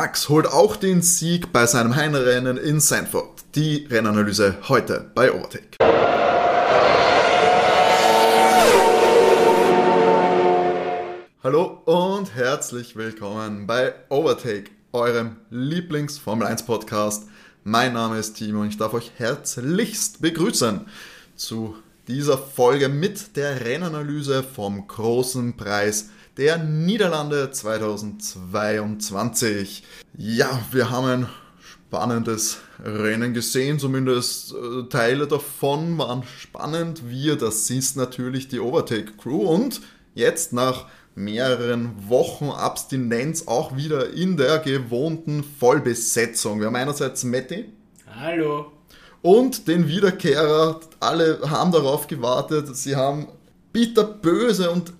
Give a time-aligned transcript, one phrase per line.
[0.00, 3.44] Max holt auch den Sieg bei seinem Heimrennen in Sanford.
[3.54, 5.76] Die Rennanalyse heute bei Overtake.
[11.44, 17.28] Hallo und herzlich willkommen bei Overtake, eurem Lieblings-Formel 1 Podcast.
[17.64, 20.86] Mein Name ist Timo und ich darf euch herzlichst begrüßen
[21.36, 21.76] zu
[22.08, 26.08] dieser Folge mit der Rennanalyse vom großen Preis
[26.40, 29.82] der Niederlande 2022.
[30.16, 31.26] Ja, wir haben ein
[31.60, 37.10] spannendes Rennen gesehen, zumindest äh, Teile davon waren spannend.
[37.10, 39.82] Wir, das ist natürlich die Overtake Crew und
[40.14, 46.60] jetzt nach mehreren Wochen Abstinenz auch wieder in der gewohnten Vollbesetzung.
[46.60, 47.70] Wir haben einerseits Matti.
[48.18, 48.72] Hallo.
[49.20, 50.80] Und den Wiederkehrer.
[51.00, 52.74] Alle haben darauf gewartet.
[52.74, 53.28] Sie haben
[53.74, 54.94] bitterböse und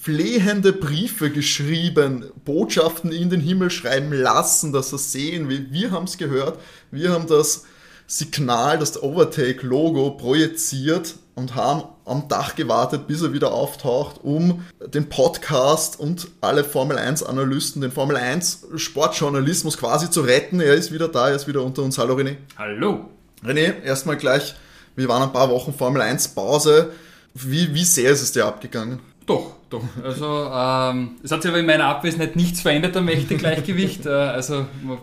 [0.00, 6.04] flehende Briefe geschrieben, Botschaften in den Himmel schreiben lassen, dass sie sehen, wie wir haben
[6.04, 6.58] es gehört.
[6.90, 7.64] Wir haben das
[8.06, 15.08] Signal, das Overtake-Logo projiziert und haben am Dach gewartet, bis er wieder auftaucht, um den
[15.10, 20.60] Podcast und alle Formel 1 Analysten, den Formel 1 Sportjournalismus quasi zu retten.
[20.60, 21.98] Er ist wieder da, er ist wieder unter uns.
[21.98, 22.36] Hallo René.
[22.56, 23.10] Hallo.
[23.44, 24.54] René, erstmal gleich,
[24.96, 26.90] wir waren ein paar Wochen Formel 1 Pause.
[27.34, 28.98] Wie, wie sehr ist es dir abgegangen?
[29.30, 29.84] Doch, doch.
[30.02, 34.04] Also ähm, es hat sich aber in meiner Abwesenheit nichts verändert am Mächtegleichgewicht.
[34.06, 34.98] äh, also man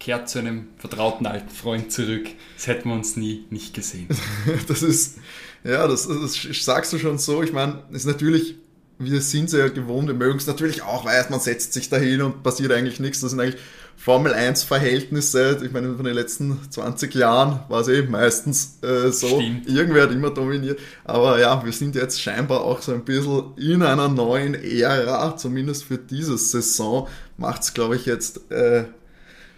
[0.00, 2.26] kehrt zu einem vertrauten alten Freund zurück.
[2.56, 4.08] Das hätten wir uns nie nicht gesehen.
[4.68, 5.18] das ist
[5.62, 7.40] ja, das, das sagst du schon so.
[7.44, 8.56] Ich meine, ist natürlich,
[8.98, 12.42] wir sind sehr gewohnt, wir mögen es natürlich auch, weil man setzt sich dahin und
[12.42, 13.20] passiert eigentlich nichts.
[13.20, 13.60] Das sind eigentlich
[13.98, 15.60] Formel 1 Verhältnisse.
[15.64, 19.40] Ich meine, von den letzten 20 Jahren war es eben meistens äh, so.
[19.40, 19.68] Stimmt.
[19.68, 20.78] Irgendwer hat immer dominiert.
[21.04, 25.84] Aber ja, wir sind jetzt scheinbar auch so ein bisschen in einer neuen Ära, zumindest
[25.84, 27.08] für diese Saison.
[27.36, 28.84] Macht es, glaube ich, jetzt, äh,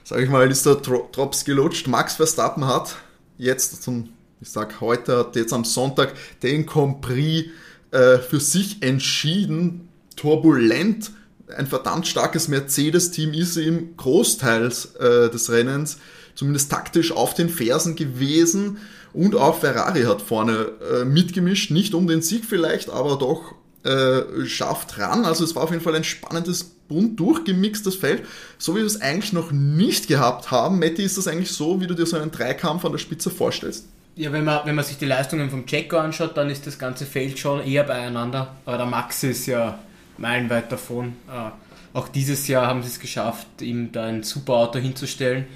[0.04, 1.86] sage ich mal, ist der Drops gelutscht.
[1.86, 2.96] Max Verstappen hat
[3.36, 4.08] jetzt zum
[4.40, 7.44] ich sag heute, hat jetzt am Sonntag den Compris
[7.90, 11.12] äh, für sich entschieden, turbulent.
[11.56, 15.98] Ein verdammt starkes Mercedes-Team ist ihm großteils äh, des Rennens,
[16.34, 18.78] zumindest taktisch auf den Fersen gewesen.
[19.12, 24.44] Und auch Ferrari hat vorne äh, mitgemischt, nicht um den Sieg vielleicht, aber doch äh,
[24.46, 25.24] schafft ran.
[25.24, 28.24] Also es war auf jeden Fall ein spannendes, bunt durchgemixtes Feld,
[28.58, 30.78] so wie wir es eigentlich noch nicht gehabt haben.
[30.78, 33.86] Matti, ist das eigentlich so, wie du dir so einen Dreikampf an der Spitze vorstellst?
[34.16, 37.06] Ja, wenn man, wenn man sich die Leistungen vom Checo anschaut, dann ist das ganze
[37.06, 38.56] Feld schon eher beieinander.
[38.66, 39.78] Aber der Max ist ja
[40.20, 41.14] meilenweit davon.
[41.28, 41.50] Äh,
[41.92, 45.46] auch dieses Jahr haben sie es geschafft, ihm da ein super Auto hinzustellen.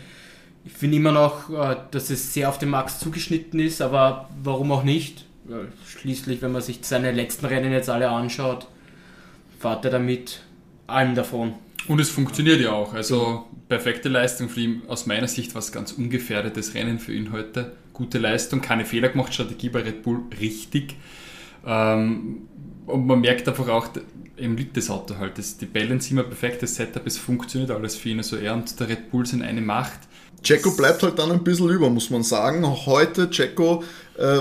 [0.64, 4.72] Ich finde immer noch, äh, dass es sehr auf den Max zugeschnitten ist, aber warum
[4.72, 5.26] auch nicht?
[5.86, 8.66] Schließlich, wenn man sich seine letzten Rennen jetzt alle anschaut,
[9.60, 10.40] fährt er damit
[10.86, 11.54] allem davon.
[11.86, 12.94] Und es funktioniert ja auch.
[12.94, 14.82] Also perfekte Leistung für ihn.
[14.88, 19.32] Aus meiner Sicht was ganz ungefährdetes Rennen für ihn heute gute Leistung, keine Fehler gemacht,
[19.32, 20.96] Strategie bei Red Bull richtig.
[21.66, 22.48] Ähm,
[22.86, 23.88] und man merkt einfach auch,
[24.36, 25.38] eben liegt das Auto halt.
[25.38, 28.18] Das, die Balance immer perfektes Setup, es funktioniert alles für ihn.
[28.18, 30.00] Also er und der Red Bull sind eine Macht.
[30.42, 32.66] Checo bleibt halt dann ein bisschen über, muss man sagen.
[32.86, 33.82] Heute Checo
[34.18, 34.38] äh,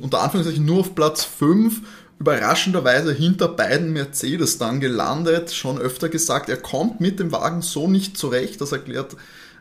[0.00, 1.82] unter Anführungszeichen nur auf Platz 5,
[2.20, 5.52] überraschenderweise hinter beiden Mercedes dann gelandet.
[5.52, 8.60] Schon öfter gesagt, er kommt mit dem Wagen so nicht zurecht.
[8.60, 9.16] Das erklärt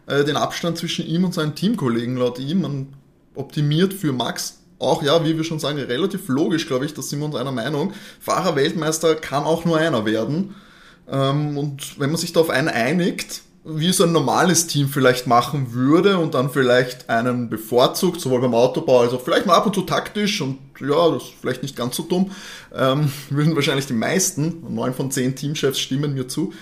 [0.05, 2.61] äh, den Abstand zwischen ihm und seinen Teamkollegen laut ihm.
[2.61, 2.87] Man
[3.33, 4.58] optimiert für Max.
[4.79, 7.51] Auch ja, wie wir schon sagen, relativ logisch, glaube ich, da sind wir uns einer
[7.51, 7.93] Meinung.
[8.21, 10.55] Fahrer-Weltmeister kann auch nur einer werden.
[11.11, 15.73] Ähm, und wenn man sich darauf einen einigt, wie so ein normales Team vielleicht machen
[15.73, 19.75] würde und dann vielleicht einen bevorzugt, sowohl beim Autobau als auch vielleicht mal ab und
[19.75, 22.31] zu taktisch und ja, das ist vielleicht nicht ganz so dumm,
[22.73, 26.53] ähm, würden wahrscheinlich die meisten, neun von zehn Teamchefs stimmen mir zu,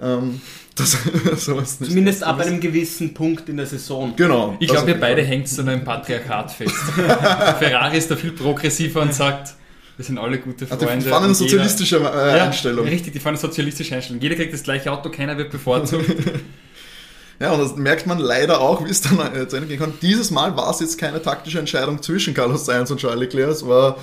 [0.00, 0.40] ähm,
[0.74, 0.96] das,
[1.36, 4.14] sowas nicht Zumindest ab einem gewissen Punkt in der Saison.
[4.16, 4.56] Genau.
[4.60, 6.74] Ich glaube, ihr beide hängt so einem Patriarchat fest.
[7.58, 9.54] Ferrari ist da viel progressiver und sagt,
[9.96, 10.86] wir sind alle gute Freunde.
[10.86, 12.84] Also die fahren eine sozialistische jeder, äh, Einstellung.
[12.84, 14.20] Ja, richtig, die fahren eine sozialistische Einstellung.
[14.20, 16.04] Jeder kriegt das gleiche Auto, keiner wird bevorzugt.
[17.40, 19.94] ja, und das merkt man leider auch, wie es dann äh, zu Ende gehen kann.
[20.02, 23.50] Dieses Mal war es jetzt keine taktische Entscheidung zwischen Carlos Sainz und Charles Leclerc.
[23.50, 23.96] Es war,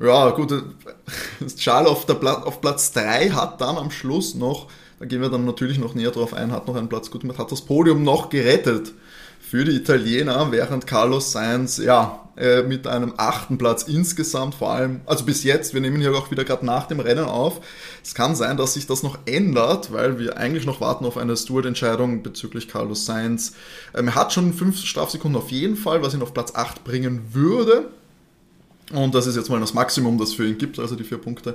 [0.00, 0.62] ja, gut, äh,
[1.56, 4.68] Charles auf, der Pla auf Platz 3 hat dann am Schluss noch
[4.98, 7.38] da gehen wir dann natürlich noch näher drauf ein, hat noch einen Platz gut gemacht,
[7.38, 8.92] hat das Podium noch gerettet
[9.40, 15.02] für die Italiener, während Carlos Sainz, ja, äh, mit einem achten Platz insgesamt, vor allem,
[15.06, 17.60] also bis jetzt, wir nehmen hier auch wieder gerade nach dem Rennen auf.
[18.02, 21.36] Es kann sein, dass sich das noch ändert, weil wir eigentlich noch warten auf eine
[21.36, 23.54] Stewart-Entscheidung bezüglich Carlos Sainz.
[23.94, 27.20] Ähm, er hat schon fünf Strafsekunden auf jeden Fall, was ihn auf Platz 8 bringen
[27.32, 27.90] würde.
[28.92, 31.54] Und das ist jetzt mal das Maximum, das für ihn gibt, also die vier Punkte.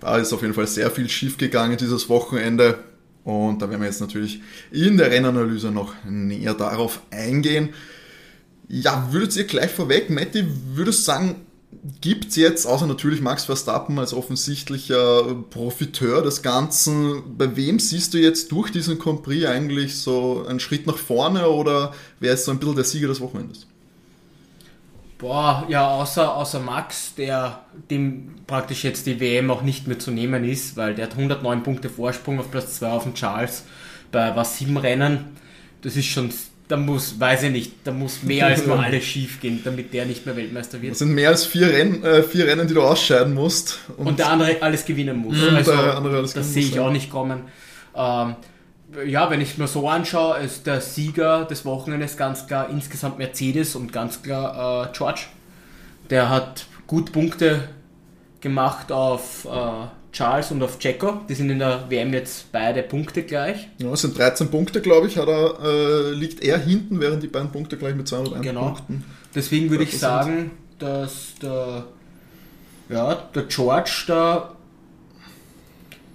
[0.00, 2.78] Da ist auf jeden Fall sehr viel schief gegangen dieses Wochenende.
[3.24, 4.40] Und da werden wir jetzt natürlich
[4.70, 7.70] in der Rennanalyse noch näher darauf eingehen.
[8.68, 11.36] Ja, würdet ihr gleich vorweg, Matti, würdest du sagen,
[12.00, 18.14] gibt es jetzt, außer natürlich Max Verstappen als offensichtlicher Profiteur des Ganzen, bei wem siehst
[18.14, 22.44] du jetzt durch diesen Grand Prix eigentlich so einen Schritt nach vorne oder wer ist
[22.44, 23.66] so ein bisschen der Sieger des Wochenendes?
[25.18, 30.12] Boah, ja, außer, außer Max, der dem praktisch jetzt die WM auch nicht mehr zu
[30.12, 33.64] nehmen ist, weil der hat 109 Punkte Vorsprung auf Platz 2 auf den Charles
[34.12, 35.36] bei was sieben Rennen.
[35.82, 36.30] Das ist schon
[36.68, 40.04] da muss, weiß ich nicht, da muss mehr als nur alles schief gehen, damit der
[40.04, 40.92] nicht mehr Weltmeister wird.
[40.92, 43.80] Das sind mehr als vier, Renn, äh, vier Rennen, die du ausscheiden musst.
[43.96, 45.36] Und, und der andere alles gewinnen muss.
[45.36, 47.40] Mhm, also, alles das sehe ich auch nicht kommen.
[47.96, 48.36] Ähm,
[49.06, 53.76] ja, wenn ich mir so anschaue, ist der Sieger des Wochenendes ganz klar insgesamt Mercedes
[53.76, 55.22] und ganz klar äh, George.
[56.10, 57.68] Der hat gut Punkte
[58.40, 61.20] gemacht auf äh, Charles und auf Checo.
[61.28, 63.68] Die sind in der WM jetzt beide Punkte gleich.
[63.78, 67.28] Ja, es sind 13 Punkte, glaube ich, hat er, äh, liegt er hinten, während die
[67.28, 68.60] beiden Punkte gleich mit 201 genau.
[68.66, 69.04] Punkten.
[69.34, 71.84] Deswegen würde ich sagen, dass der,
[72.88, 74.54] ja, der George da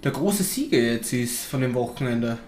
[0.02, 2.38] der große Sieger jetzt ist von dem Wochenende.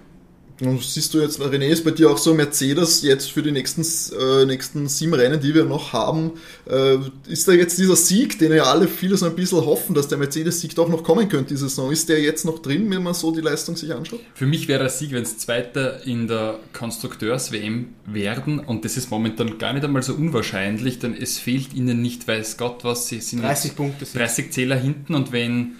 [0.60, 3.82] Und siehst du jetzt, René, ist bei dir auch so Mercedes jetzt für die nächsten,
[4.18, 6.32] äh, nächsten sieben Rennen, die wir noch haben,
[6.68, 6.96] äh,
[7.28, 10.16] ist da jetzt dieser Sieg, den ja alle viele so ein bisschen hoffen, dass der
[10.18, 13.32] Mercedes-Sieg doch noch kommen könnte diese Saison, ist der jetzt noch drin, wenn man so
[13.32, 14.20] die Leistung sich anschaut?
[14.34, 19.10] Für mich wäre der Sieg, wenn es Zweiter in der Konstrukteurs-WM werden und das ist
[19.10, 23.20] momentan gar nicht einmal so unwahrscheinlich, denn es fehlt ihnen nicht, weiß Gott was, sie
[23.20, 25.76] sind 30 Punkte 30 Zähler hinten und wenn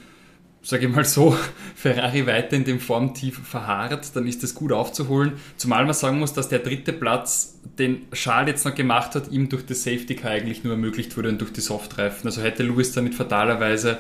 [0.67, 1.37] sage ich mal so,
[1.77, 5.35] Ferrari weiter in dem Formtief verharrt, dann ist das gut aufzuholen.
[5.57, 9.49] Zumal man sagen muss, dass der dritte Platz, den Charles jetzt noch gemacht hat, ihm
[9.49, 12.27] durch das Safety Car eigentlich nur ermöglicht wurde und durch die Softreifen.
[12.27, 13.99] Also hätte Lewis damit fatalerweise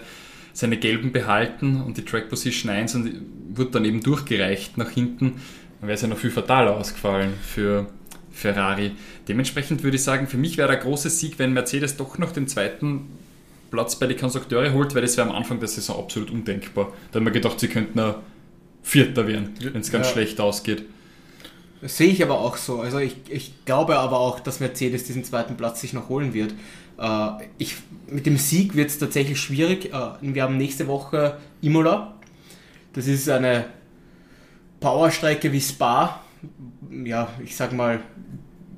[0.54, 3.12] seine gelben behalten und die Track Position 1 und
[3.50, 5.34] wird dann eben durchgereicht nach hinten,
[5.80, 7.86] dann wäre es ja noch viel fataler ausgefallen für
[8.32, 8.92] Ferrari.
[9.28, 12.48] Dementsprechend würde ich sagen, für mich wäre der große Sieg, wenn Mercedes doch noch den
[12.48, 13.06] zweiten
[13.70, 16.92] Platz bei den Konstrukteure holt, weil das wäre am Anfang der Saison absolut undenkbar.
[17.10, 18.14] Da haben wir gedacht, sie könnten ein
[18.82, 20.12] Vierter werden, wenn es ganz ja.
[20.12, 20.84] schlecht ausgeht.
[21.80, 22.80] Das sehe ich aber auch so.
[22.80, 26.54] Also ich, ich glaube aber auch, dass Mercedes diesen zweiten Platz sich noch holen wird.
[26.98, 27.28] Äh,
[27.58, 27.76] ich,
[28.08, 29.92] mit dem Sieg wird es tatsächlich schwierig.
[29.92, 32.14] Äh, wir haben nächste Woche Imola.
[32.92, 33.66] Das ist eine
[34.80, 36.20] Powerstrecke wie Spa.
[37.04, 38.00] Ja, ich sag mal,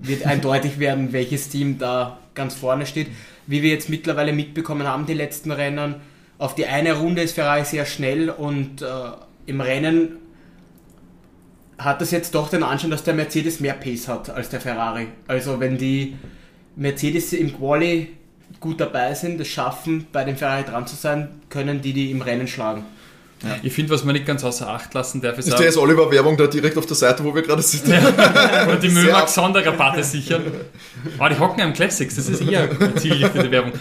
[0.01, 3.09] wird eindeutig werden, welches Team da ganz vorne steht
[3.49, 5.97] wie wir jetzt mittlerweile mitbekommen haben, die letzten Rennen,
[6.37, 8.87] auf die eine Runde ist Ferrari sehr schnell und äh,
[9.47, 10.19] im Rennen
[11.79, 15.09] hat das jetzt doch den Anschein, dass der Mercedes mehr Pace hat als der Ferrari.
[15.27, 16.17] Also wenn die
[16.77, 18.09] Mercedes im Quali
[18.61, 22.23] gut dabei sind, es schaffen, bei dem Ferrari dran zu sein, können die die im
[22.23, 22.85] Rennen schlagen.
[23.43, 23.57] Ja.
[23.63, 25.49] Ich finde, was man nicht ganz außer Acht lassen darf, ist.
[25.49, 27.93] Ist der Oliver-Werbung da direkt auf der Seite, wo wir gerade sitzen?
[27.93, 28.67] Ja.
[28.67, 30.43] Oder die Mömax Sonderrabatte sichern.
[31.19, 33.73] Aber die hocken am Classics, das ist eher zielgerichtete Werbung.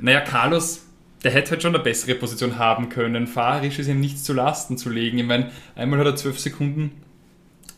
[0.00, 0.82] Naja, Carlos,
[1.24, 3.26] der hätte halt schon eine bessere Position haben können.
[3.26, 5.18] Fahrerisch ist ihm nichts zu Lasten zu legen.
[5.18, 6.92] Ich meine, einmal hat er 12 Sekunden,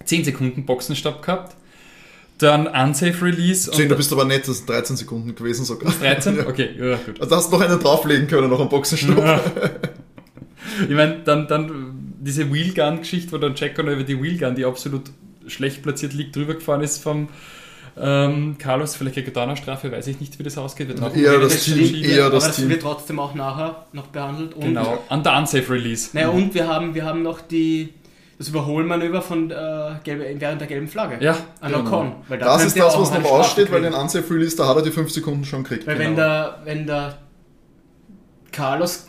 [0.05, 1.57] 10 Sekunden Boxenstopp gehabt.
[2.39, 3.71] Dann Unsafe Release.
[3.71, 5.93] 10, du bist aber nett, das sind 13 Sekunden gewesen sogar.
[5.93, 6.41] 13?
[6.47, 7.21] Okay, ja, gut.
[7.21, 9.17] Also hast du noch einen drauflegen können, noch einen Boxenstopp.
[9.19, 9.41] Ja.
[10.83, 15.11] Ich meine, dann, dann diese Wheelgun-Geschichte, wo dann Checo über die Wheelgun, die absolut
[15.47, 17.29] schlecht platziert liegt, drüber gefahren ist vom
[18.01, 20.89] ähm, Carlos, vielleicht kriegt er da eine Strafe, weiß ich nicht, wie das ausgeht.
[20.89, 22.71] Wird auch eher das, Team, eher das, das Team.
[22.71, 24.55] wird trotzdem auch nachher noch behandelt.
[24.55, 26.11] Und genau, an der Unsafe Release.
[26.15, 26.45] Naja, mhm.
[26.45, 27.93] und wir haben, wir haben noch die,
[28.39, 29.55] das Überholmanöver von äh,
[30.05, 31.23] gelbe, während der gelben Flagge.
[31.23, 31.85] Ja, an genau.
[31.85, 32.13] Ocon.
[32.29, 34.83] Weil da das ist das, was noch aussteht, weil den Unsafe Release, da hat er
[34.83, 35.87] die 5 Sekunden schon gekriegt.
[35.87, 36.09] Weil genau.
[36.09, 37.19] wenn, der, wenn der
[38.53, 39.09] Carlos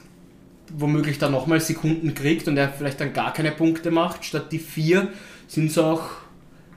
[0.76, 4.60] womöglich dann nochmal Sekunden kriegt und er vielleicht dann gar keine Punkte macht, statt die
[4.60, 5.10] vier
[5.48, 6.02] sind es auch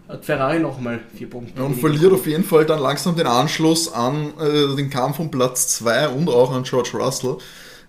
[0.08, 1.62] hat Ferrari nochmal vier Punkte.
[1.62, 5.68] und verliert auf jeden Fall dann langsam den Anschluss an äh, den Kampf um Platz
[5.78, 7.38] 2 und auch an George Russell,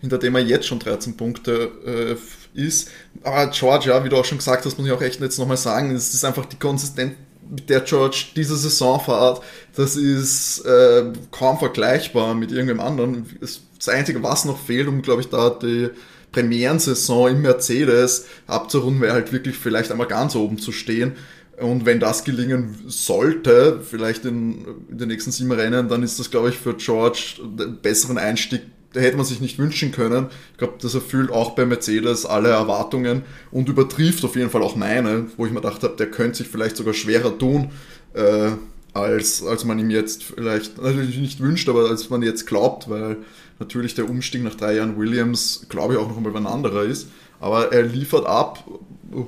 [0.01, 2.17] hinter dem er jetzt schon 13 Punkte
[2.55, 2.89] äh, ist.
[3.23, 5.57] Aber George, ja, wie du auch schon gesagt hast, muss ich auch echt jetzt nochmal
[5.57, 7.13] sagen, es ist einfach die Konsistenz,
[7.49, 9.41] mit der George diese Saison fährt,
[9.75, 13.25] das ist äh, kaum vergleichbar mit irgendeinem anderen.
[13.41, 15.89] Es das Einzige, was noch fehlt, um, glaube ich, da die
[16.31, 21.13] Premierensaison im Mercedes abzurunden, wäre halt wirklich vielleicht einmal ganz oben zu stehen.
[21.59, 26.29] Und wenn das gelingen sollte, vielleicht in, in den nächsten sieben Rennen, dann ist das,
[26.29, 28.61] glaube ich, für George einen besseren Einstieg,
[28.93, 30.27] hätte man sich nicht wünschen können.
[30.51, 34.75] Ich glaube, das erfüllt auch bei Mercedes alle Erwartungen und übertrifft auf jeden Fall auch
[34.75, 37.71] meine, wo ich mir gedacht habe, der könnte sich vielleicht sogar schwerer tun,
[38.13, 38.51] äh,
[38.99, 43.17] als, als man ihm jetzt vielleicht natürlich nicht wünscht, aber als man jetzt glaubt, weil
[43.59, 47.07] natürlich der Umstieg nach drei Jahren Williams, glaube ich, auch noch ein anderer ist.
[47.39, 48.63] Aber er liefert ab,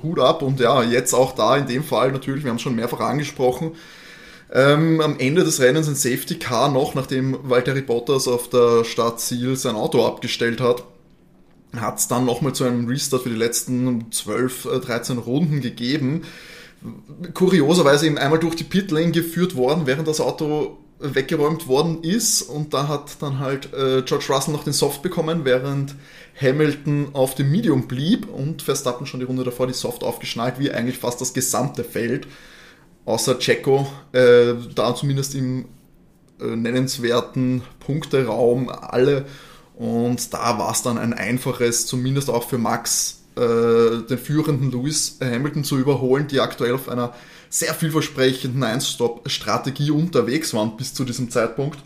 [0.04, 2.76] Hut ab und ja, jetzt auch da in dem Fall natürlich, wir haben es schon
[2.76, 3.72] mehrfach angesprochen,
[4.52, 9.56] ähm, am Ende des Rennens ein Safety Car noch, nachdem Valtteri Bottas auf der Startziel
[9.56, 10.84] sein Auto abgestellt hat,
[11.76, 16.24] hat es dann nochmal zu einem Restart für die letzten 12, 13 äh, Runden gegeben.
[17.34, 22.42] Kurioserweise eben einmal durch die Pitlane geführt worden, während das Auto weggeräumt worden ist.
[22.42, 25.96] Und da hat dann halt äh, George Russell noch den Soft bekommen, während
[26.40, 30.72] Hamilton auf dem Medium blieb und Verstappen schon die Runde davor die Soft aufgeschnallt, wie
[30.72, 32.28] eigentlich fast das gesamte Feld,
[33.06, 35.66] außer Checo, äh, da zumindest im
[36.40, 39.26] äh, nennenswerten Punkteraum alle.
[39.76, 45.18] Und da war es dann ein einfaches, zumindest auch für Max, äh, den führenden Lewis
[45.22, 47.14] Hamilton zu überholen, die aktuell auf einer
[47.50, 51.80] sehr vielversprechenden Ein-Stop-Strategie unterwegs waren bis zu diesem Zeitpunkt.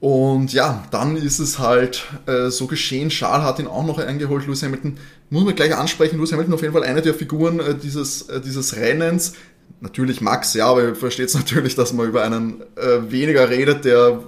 [0.00, 3.08] Und ja, dann ist es halt äh, so geschehen.
[3.08, 4.46] Charles hat ihn auch noch eingeholt.
[4.46, 4.98] Lewis Hamilton
[5.30, 6.18] muss man gleich ansprechen.
[6.18, 9.34] Lewis Hamilton auf jeden Fall eine der Figuren äh, dieses, äh, dieses Rennens.
[9.80, 13.84] Natürlich Max, ja, aber ihr versteht es natürlich, dass man über einen äh, weniger redet,
[13.84, 14.20] der,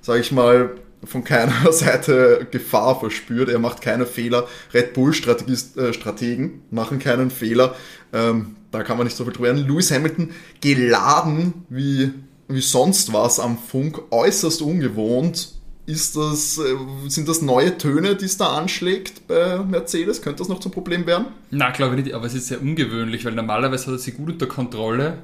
[0.00, 0.70] sage ich mal,
[1.04, 3.48] von keiner Seite Gefahr verspürt.
[3.48, 4.46] Er macht keine Fehler.
[4.72, 7.74] Red Bull-Strategen äh, machen keinen Fehler.
[8.12, 9.66] Ähm, da kann man nicht so viel drüber reden.
[9.66, 10.30] Lewis Hamilton
[10.60, 12.12] geladen wie,
[12.48, 15.52] wie sonst was am Funk, äußerst ungewohnt.
[15.86, 20.22] Ist das, äh, sind das neue Töne, die es da anschlägt bei Mercedes?
[20.22, 21.26] Könnte das noch zum Problem werden?
[21.50, 24.30] Na, glaube ich nicht, aber es ist sehr ungewöhnlich, weil normalerweise hat er sie gut
[24.30, 25.18] unter Kontrolle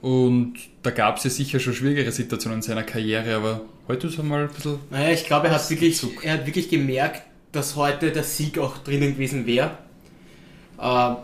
[0.00, 4.18] und da gab es ja sicher schon schwierigere Situationen in seiner Karriere, aber heute ist
[4.18, 4.78] er mal ein bisschen.
[4.90, 7.22] Naja, ich glaube, er hat wirklich, er hat wirklich gemerkt,
[7.52, 9.72] dass heute der Sieg auch drinnen gewesen wäre.
[10.78, 11.14] Äh,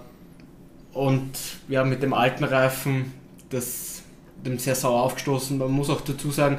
[0.92, 1.32] und
[1.68, 3.12] ja, mit dem alten Reifen,
[3.50, 4.02] das
[4.44, 5.58] dem sehr sauer aufgestoßen.
[5.58, 6.58] Man muss auch dazu sagen,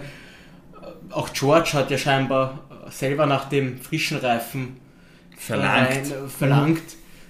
[1.11, 4.77] auch George hat ja scheinbar selber nach dem frischen Reifen
[5.37, 6.11] verlangt.
[6.11, 6.83] Äh, verlangt.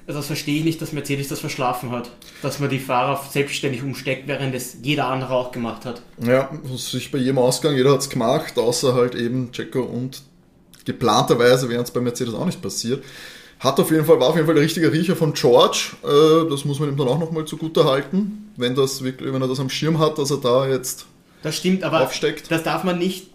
[0.08, 2.10] Also das verstehe ich nicht, dass Mercedes das verschlafen hat.
[2.42, 6.02] Dass man die Fahrer selbstständig umsteckt, während es jeder andere auch gemacht hat.
[6.26, 10.22] Ja, sich bei jedem Ausgang, jeder hat es gemacht, außer halt eben Checo und
[10.86, 13.04] geplanterweise wäre es bei Mercedes auch nicht passiert.
[13.60, 15.90] Hat auf jeden Fall, war auf jeden Fall der richtige Riecher von George.
[16.04, 19.48] Äh, das muss man ihm dann auch nochmal zugute halten, wenn, das wirklich, wenn er
[19.48, 21.06] das am Schirm hat, dass er da jetzt
[21.42, 22.52] das stimmt, aber aufsteckt.
[22.52, 23.30] Das darf man nicht.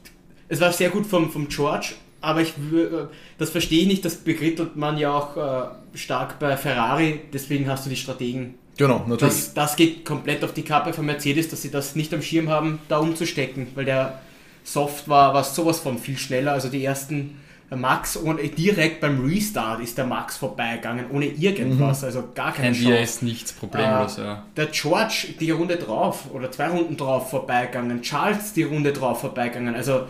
[0.49, 4.17] Es war sehr gut vom, vom George, aber ich, äh, das verstehe ich nicht, das
[4.17, 8.55] bekrittelt man ja auch äh, stark bei Ferrari, deswegen hast du die Strategen.
[8.79, 9.35] Genau, natürlich.
[9.35, 12.49] Das, das geht komplett auf die Kappe von Mercedes, dass sie das nicht am Schirm
[12.49, 14.21] haben, da umzustecken, weil der
[14.65, 16.53] Soft war, war sowas von viel schneller.
[16.53, 17.39] Also die ersten
[17.77, 22.07] Max ohne, direkt beim Restart ist der Max vorbeigegangen, ohne irgendwas, mhm.
[22.07, 22.99] also gar keine Chance.
[22.99, 24.45] ist nichts problemlos, äh, ja.
[24.57, 29.75] Der George die Runde drauf oder zwei Runden drauf vorbeigegangen, Charles die Runde drauf vorbeigegangen,
[29.75, 30.03] also.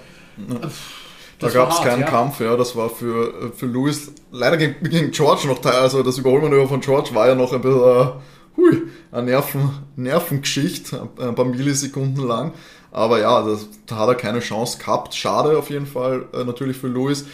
[1.42, 2.06] Da gab es keinen ja.
[2.08, 6.68] Kampf, ja, das war für, für Lewis, leider gegen, gegen George noch, also das Überholmanöver
[6.68, 8.06] von George war ja noch ein bisschen, uh,
[8.56, 12.52] hui, eine Nerven, Nervengeschichte, ein paar Millisekunden lang.
[12.90, 15.14] Aber ja, das, da hat er keine Chance gehabt.
[15.14, 17.24] Schade auf jeden Fall äh, natürlich für Lewis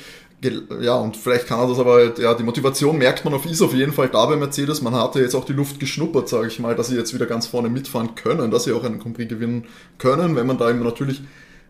[0.81, 3.61] ja, und vielleicht kann er das aber halt, ja, die Motivation merkt man auf, ist
[3.61, 4.83] auf jeden Fall da bei Mercedes.
[4.83, 7.49] Man hatte jetzt auch die Luft geschnuppert, sage ich mal, dass sie jetzt wieder ganz
[7.49, 9.67] vorne mitfahren können, dass sie auch einen Compris gewinnen
[9.99, 11.23] können, wenn man da eben natürlich,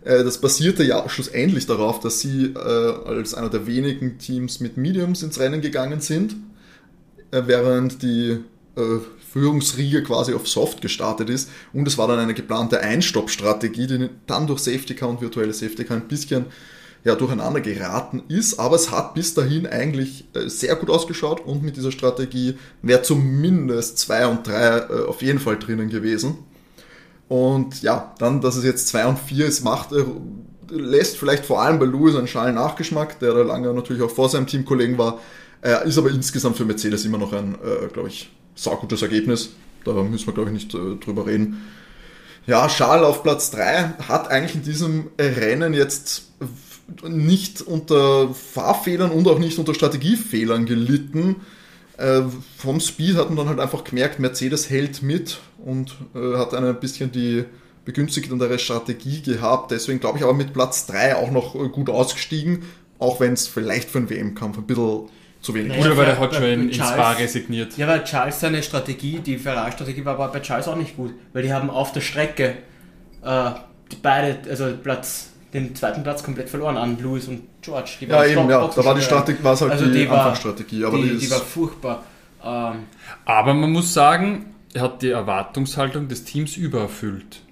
[0.08, 5.22] das basierte ja schlussendlich darauf, dass sie äh, als einer der wenigen Teams mit Mediums
[5.22, 6.36] ins Rennen gegangen sind,
[7.30, 8.38] äh, während die
[8.76, 8.98] äh,
[9.32, 11.50] Führungsriege quasi auf Soft gestartet ist.
[11.72, 15.84] Und es war dann eine geplante Einstopp-Strategie, die dann durch Safety Car und virtuelle Safety
[15.84, 16.46] Car ein bisschen
[17.04, 21.40] ja, durcheinander geraten ist, aber es hat bis dahin eigentlich äh, sehr gut ausgeschaut.
[21.44, 26.38] Und mit dieser Strategie wäre zumindest 2 und 3 äh, auf jeden Fall drinnen gewesen.
[27.28, 30.04] Und ja, dann, dass es jetzt 2 und 4 ist, macht, äh,
[30.70, 34.28] lässt vielleicht vor allem bei Lewis einen schalen Nachgeschmack, der da lange natürlich auch vor
[34.28, 35.20] seinem Teamkollegen war,
[35.85, 37.56] ist aber insgesamt für Mercedes immer noch ein,
[37.92, 39.50] glaube ich, saugutes Ergebnis.
[39.85, 41.62] Da müssen wir, glaube ich, nicht drüber reden.
[42.47, 46.28] Ja, Charles auf Platz 3 hat eigentlich in diesem Rennen jetzt
[47.06, 51.37] nicht unter Fahrfehlern und auch nicht unter Strategiefehlern gelitten.
[51.99, 52.23] Äh,
[52.56, 56.80] vom Speed hat man dann halt einfach gemerkt, Mercedes hält mit und äh, hat ein
[56.80, 57.44] bisschen die
[57.84, 59.70] begünstigtere Strategie gehabt.
[59.70, 62.64] Deswegen glaube ich aber mit Platz 3 auch noch äh, gut ausgestiegen,
[62.98, 65.08] auch wenn es vielleicht für einen WM-Kampf ein bisschen
[65.40, 65.86] zu wenig ist.
[65.86, 67.76] Oder weil er hat schon in, ins Spa resigniert.
[67.76, 71.42] Ja, weil Charles seine Strategie, die Ferrari-Strategie war aber bei Charles auch nicht gut, weil
[71.42, 72.54] die haben auf der Strecke
[73.22, 73.50] äh,
[74.02, 77.92] beide, also Platz den zweiten Platz komplett verloren an Lewis und George.
[78.00, 78.68] Die ja, eben, ja.
[78.68, 80.84] Da war die Strategie, war es halt also die, die Anfangsstrategie.
[80.84, 82.02] Aber die, die, die war furchtbar.
[82.44, 82.84] Ähm,
[83.24, 87.42] aber man muss sagen, er hat die Erwartungshaltung des Teams übererfüllt.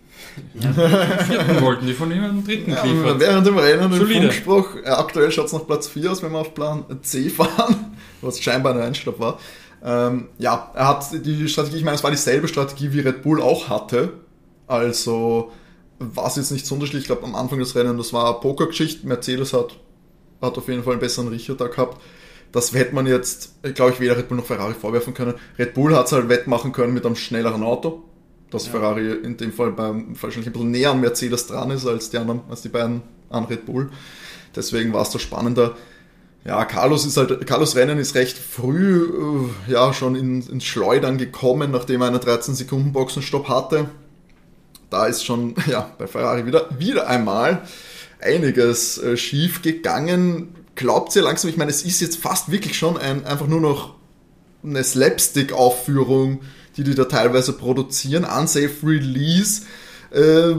[0.54, 1.62] Ja.
[1.62, 3.20] wollten die von ihm einen dritten ja, geliefert.
[3.20, 6.38] Während dem Rennen im Funkspruch, äh, aktuell schaut es nach Platz 4 aus, wenn wir
[6.38, 9.38] auf Plan C fahren, was scheinbar ein Einstopp war.
[9.82, 13.40] Ähm, ja, er hat die Strategie, ich meine, es war dieselbe Strategie, wie Red Bull
[13.40, 14.14] auch hatte.
[14.66, 15.52] Also
[15.98, 17.04] war es jetzt nicht so unterschiedlich.
[17.04, 19.06] Ich glaube, am Anfang des Rennens, das war Pokergeschichte.
[19.06, 19.76] Mercedes hat,
[20.42, 22.00] hat auf jeden Fall einen besseren Richter da gehabt.
[22.56, 25.34] Das hätte man jetzt, glaube ich, weder Red Bull noch Ferrari vorwerfen können.
[25.58, 28.04] Red Bull hat es halt wettmachen können mit einem schnelleren Auto.
[28.50, 28.72] Dass ja.
[28.72, 32.16] Ferrari in dem Fall beim, wahrscheinlich ein bisschen näher an Mercedes dran ist als die
[32.16, 33.90] anderen, als die beiden an Red Bull.
[34.54, 35.76] Deswegen war es da spannender.
[36.46, 39.04] Ja, Carlos ist halt, Carlos Rennen ist recht früh,
[39.68, 43.90] äh, ja, schon in, ins Schleudern gekommen, nachdem er einen 13 Sekunden Boxenstopp hatte.
[44.88, 47.64] Da ist schon, ja, bei Ferrari wieder, wieder einmal
[48.18, 50.55] einiges äh, schief gegangen.
[50.76, 53.94] Glaubt ihr langsam, ich meine, es ist jetzt fast wirklich schon ein, einfach nur noch
[54.62, 56.40] eine Slapstick-Aufführung,
[56.76, 58.24] die die da teilweise produzieren.
[58.24, 59.62] Unsafe Release.
[60.12, 60.54] Äh,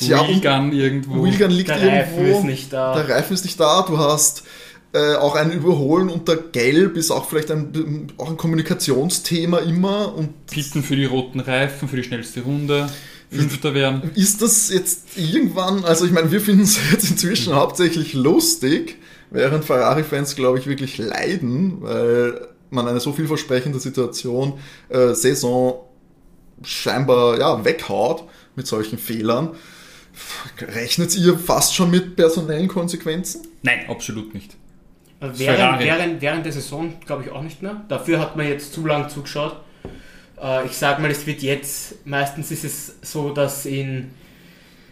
[0.00, 1.24] Wheelgun irgendwo.
[1.24, 2.20] Wheelgun liegt der irgendwo.
[2.20, 2.94] Reifen ist nicht da.
[2.94, 3.82] Der Reifen ist nicht da.
[3.82, 4.44] Du hast
[4.92, 10.14] äh, auch ein Überholen unter Gelb ist auch vielleicht ein, auch ein Kommunikationsthema immer.
[10.14, 12.88] Und Pitten für die roten Reifen, für die schnellste Runde.
[13.30, 14.10] Fünfter werden.
[14.14, 17.56] Ist das jetzt irgendwann, also ich meine, wir finden es jetzt inzwischen mhm.
[17.56, 18.96] hauptsächlich lustig,
[19.30, 24.58] während Ferrari-Fans, glaube ich, wirklich leiden, weil man eine so vielversprechende Situation,
[24.88, 25.84] äh, Saison
[26.62, 28.24] scheinbar ja, weghaut
[28.56, 29.54] mit solchen Fehlern.
[30.58, 33.46] Rechnet ihr fast schon mit personellen Konsequenzen?
[33.62, 34.56] Nein, absolut nicht.
[35.20, 37.84] Während, während, während der Saison glaube ich auch nicht mehr.
[37.88, 39.56] Dafür hat man jetzt zu lang zugeschaut.
[40.40, 44.10] Äh, ich sage mal, es wird jetzt, meistens ist es so, dass in,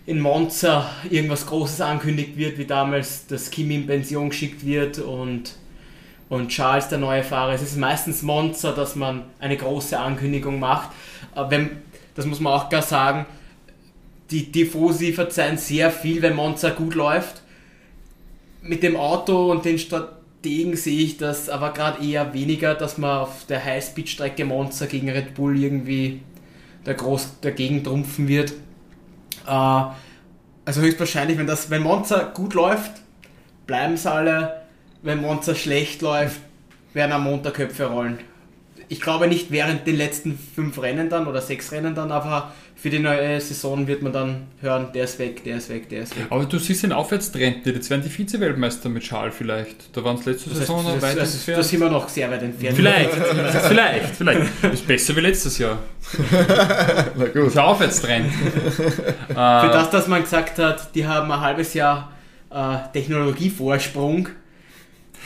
[0.06, 5.56] in Monza irgendwas Großes ankündigt wird, wie damals, dass Kimi in Pension geschickt wird und,
[6.28, 7.54] und Charles der neue Fahrer.
[7.54, 10.90] Es ist meistens Monza, dass man eine große Ankündigung macht.
[11.48, 11.78] Wenn,
[12.14, 13.26] das muss man auch gar sagen,
[14.30, 17.42] die Tifosi verzeihen sehr viel, wenn Monza gut läuft.
[18.62, 22.98] Mit dem Auto und den Strat Stegen sehe ich das aber gerade eher weniger, dass
[22.98, 26.20] man auf der Highspeed-Strecke Monza gegen Red Bull irgendwie
[26.86, 28.52] der groß dagegen trumpfen wird.
[29.46, 29.84] Äh,
[30.64, 32.92] also höchstwahrscheinlich, wenn das, wenn Monza gut läuft,
[33.66, 34.62] bleiben es alle.
[35.02, 36.40] Wenn Monza schlecht läuft,
[36.92, 38.18] werden am Montag Köpfe rollen.
[38.88, 42.90] Ich glaube nicht während den letzten fünf Rennen dann oder sechs Rennen dann, aber für
[42.90, 46.14] die neue Saison wird man dann hören, der ist weg, der ist weg, der ist
[46.16, 46.26] weg.
[46.28, 49.96] Aber du siehst den Aufwärtstrend, jetzt werden die Vize-Weltmeister mit Schal vielleicht.
[49.96, 51.58] Da waren es letzte das Saison noch weit das, entfernt.
[51.58, 52.76] Da sind wir noch sehr weit entfernt.
[52.76, 54.64] Vielleicht, vielleicht, vielleicht.
[54.72, 55.78] Ist besser wie letztes Jahr.
[57.16, 57.54] Na gut.
[57.54, 58.30] Der Aufwärtstrend.
[58.32, 62.12] Für das, dass man gesagt hat, die haben ein halbes Jahr
[62.50, 64.28] äh, Technologievorsprung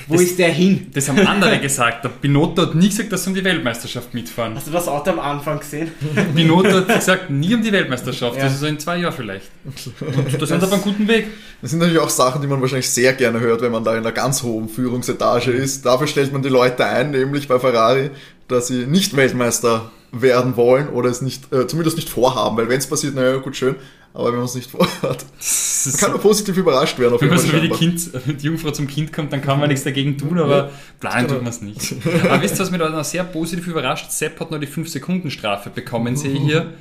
[0.07, 0.87] wo das, ist der hin?
[0.93, 2.05] Das haben andere gesagt.
[2.05, 4.55] Der Binotto hat nie gesagt, dass sie um die Weltmeisterschaft mitfahren.
[4.55, 5.91] Hast du das Auto am Anfang gesehen?
[6.35, 8.37] Binotto hat gesagt, nie um die Weltmeisterschaft.
[8.37, 8.45] Ja.
[8.45, 9.51] Das ist so in zwei Jahren vielleicht.
[10.01, 11.29] Und da sind auf einem guten Weg.
[11.63, 13.99] Das sind natürlich auch Sachen, die man wahrscheinlich sehr gerne hört, wenn man da in
[13.99, 15.85] einer ganz hohen Führungsetage ist.
[15.87, 18.11] Dafür stellt man die Leute ein, nämlich bei Ferrari,
[18.49, 22.79] dass sie nicht Weltmeister werden wollen oder es nicht, äh, zumindest nicht vorhaben, weil wenn
[22.79, 23.77] es passiert, naja, gut, schön,
[24.13, 25.01] aber wenn man es nicht vorhat,
[25.87, 27.15] man kann nur positiv überrascht werden.
[27.15, 29.69] Auf wenn man so wie die, kind, die Jungfrau zum Kind kommt, dann kann man
[29.69, 31.95] nichts dagegen tun, aber planen tut man es nicht.
[32.25, 34.11] aber wisst ihr, was mich da sehr positiv überrascht?
[34.11, 36.73] Sepp hat nur die 5-Sekunden-Strafe bekommen, sehe ich hier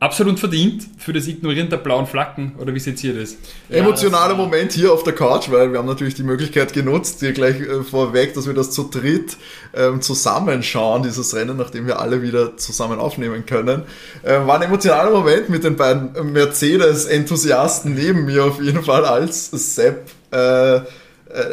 [0.00, 3.36] absolut verdient für das Ignorieren der blauen Flaggen, oder wie seht ihr das?
[3.68, 7.60] Emotionaler Moment hier auf der Couch, weil wir haben natürlich die Möglichkeit genutzt, hier gleich
[7.60, 9.36] äh, vorweg, dass wir das zu dritt
[9.74, 13.82] ähm, zusammenschauen, dieses Rennen, nachdem wir alle wieder zusammen aufnehmen können.
[14.24, 19.50] Ähm, war ein emotionaler Moment mit den beiden Mercedes-Enthusiasten neben mir auf jeden Fall, als
[19.50, 20.82] Sepp äh, äh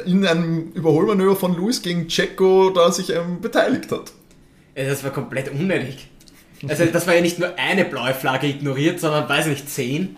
[0.06, 4.14] in einem Überholmanöver von Luis gegen Checo da sich ähm, beteiligt hat.
[4.74, 6.08] Das war komplett unnötig.
[6.68, 10.16] Also das war ja nicht nur eine blaue Flagge ignoriert, sondern weiß nicht, zehn.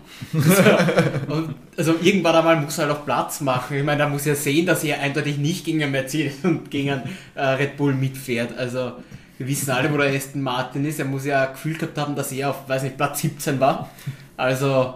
[1.28, 3.76] und also irgendwann einmal muss er halt auch Platz machen.
[3.76, 6.90] Ich meine, da muss er sehen, dass er eindeutig nicht gegen einen Mercedes und gegen
[6.90, 7.02] einen
[7.34, 8.56] äh, Red Bull mitfährt.
[8.56, 8.92] Also
[9.38, 10.98] wir wissen alle, wo der Aston Martin ist.
[10.98, 13.90] Er muss ja Gefühl gehabt haben, dass er auf, weiß nicht, Platz 17 war.
[14.36, 14.94] Also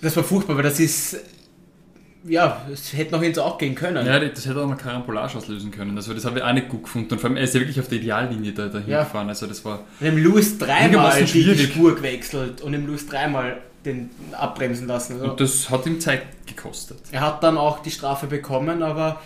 [0.00, 1.16] das war furchtbar, weil das ist
[2.24, 4.06] ja, es hätte noch ins auch gehen können.
[4.06, 5.96] Ja, das hätte auch eine Karambolage auslösen können.
[5.96, 7.12] Also das habe ich auch nicht gut gefunden.
[7.12, 9.04] Und vor allem, er ist ja wirklich auf der Ideallinie da, dahin ja.
[9.04, 9.28] gefahren.
[9.28, 9.80] Also das war.
[10.00, 15.14] Und im Lewis dreimal die Spur gewechselt und im Lewis dreimal den abbremsen lassen.
[15.14, 16.98] Also und das hat ihm Zeit gekostet.
[17.10, 19.20] Er hat dann auch die Strafe bekommen, aber.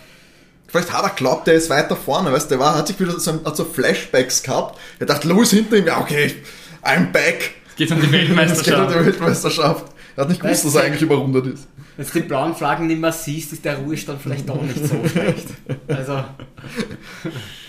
[0.67, 3.17] Vielleicht hat er glaubt, der ist weiter vorne, weißt du, der war, hat sich wieder
[3.17, 4.77] so, hat so Flashbacks gehabt.
[4.99, 6.35] Er dachte, Lewis hinter ihm, ja okay,
[6.83, 7.51] I'm back.
[7.77, 8.67] Geht um die Weltmeisterschaft.
[8.67, 9.85] es geht um die Weltmeisterschaft
[10.17, 11.67] Er hat nicht gewusst, dass er eigentlich überrundet ist.
[11.95, 14.95] Wenn du die blauen Flaggen nicht mehr siehst, ist der Ruhestand vielleicht auch nicht so
[15.07, 15.47] schlecht.
[15.87, 16.23] Also,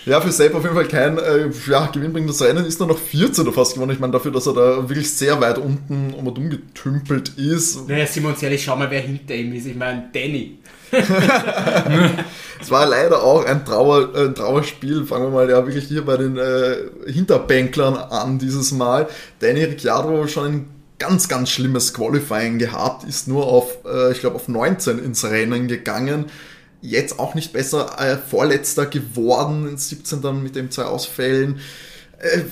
[0.07, 2.65] Ja, für Sepp auf jeden Fall kein äh, ja, gewinnbringendes Rennen.
[2.65, 3.91] Ist nur noch 14 oder fast gewonnen.
[3.91, 7.87] Ich meine, dafür, dass er da wirklich sehr weit unten um und um getümpelt ist.
[7.87, 9.67] naja, sind wir uns ehrlich, schau mal, wer hinter ihm ist.
[9.67, 10.57] Ich meine, Danny.
[12.61, 15.05] Es war leider auch ein, Trauer, äh, ein Trauerspiel.
[15.05, 16.75] Fangen wir mal ja wirklich hier bei den äh,
[17.07, 19.07] Hinterbänklern an dieses Mal.
[19.39, 24.35] Danny Ricciardo schon ein ganz, ganz schlimmes Qualifying gehabt, ist nur auf, äh, ich glaube,
[24.35, 26.25] auf 19 ins Rennen gegangen.
[26.81, 31.59] Jetzt auch nicht besser, äh, Vorletzter geworden, in 17 dann mit den zwei Ausfällen.
[32.19, 32.43] Äh,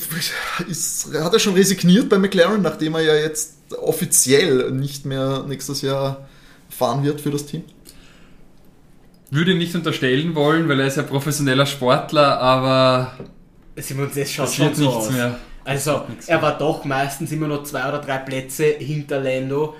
[0.69, 5.81] ist, hat er schon resigniert bei McLaren, nachdem er ja jetzt offiziell nicht mehr nächstes
[5.81, 6.27] Jahr
[6.69, 7.63] fahren wird für das Team?
[9.29, 13.17] Würde ihm nicht unterstellen wollen, weil er ist ja professioneller Sportler, aber
[13.75, 15.11] uns das schaut es schon wird so nichts aus.
[15.11, 15.37] mehr.
[15.67, 19.75] Also, er war doch meistens immer nur zwei oder drei Plätze hinter Lando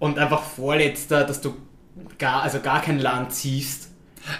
[0.00, 1.54] und einfach Vorletzter, dass du
[2.18, 3.88] gar, also gar kein Land siehst.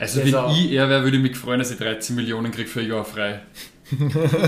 [0.00, 2.68] Also Das wenn ich er wäre, würde ich mich freuen, dass ich 13 Millionen kriege
[2.68, 3.40] für ein Jahr frei.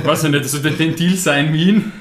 [0.04, 1.92] Weiß ich nicht, das sollte den Deal sein, Wien.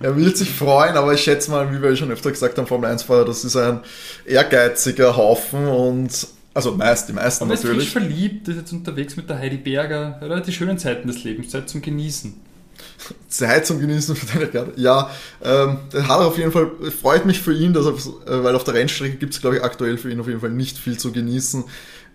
[0.00, 2.90] Er will sich freuen, aber ich schätze mal, wie wir schon öfter gesagt haben, Formel
[2.90, 3.80] 1-Fahrer, das ist ein
[4.24, 7.90] ehrgeiziger Haufen und also meist, die meisten Aber er ist natürlich.
[7.90, 10.18] verliebt, ist jetzt unterwegs mit der Heidi Berger.
[10.22, 12.45] Er hat die schönen Zeiten des Lebens, Zeit zum Genießen.
[13.28, 14.72] Zeit zum Genießen für deine Karte.
[14.76, 15.10] Ja,
[15.42, 18.64] ähm, der hat auf jeden Fall, freut mich für ihn, dass er, äh, weil auf
[18.64, 21.12] der Rennstrecke gibt es, glaube ich, aktuell für ihn auf jeden Fall nicht viel zu
[21.12, 21.64] genießen.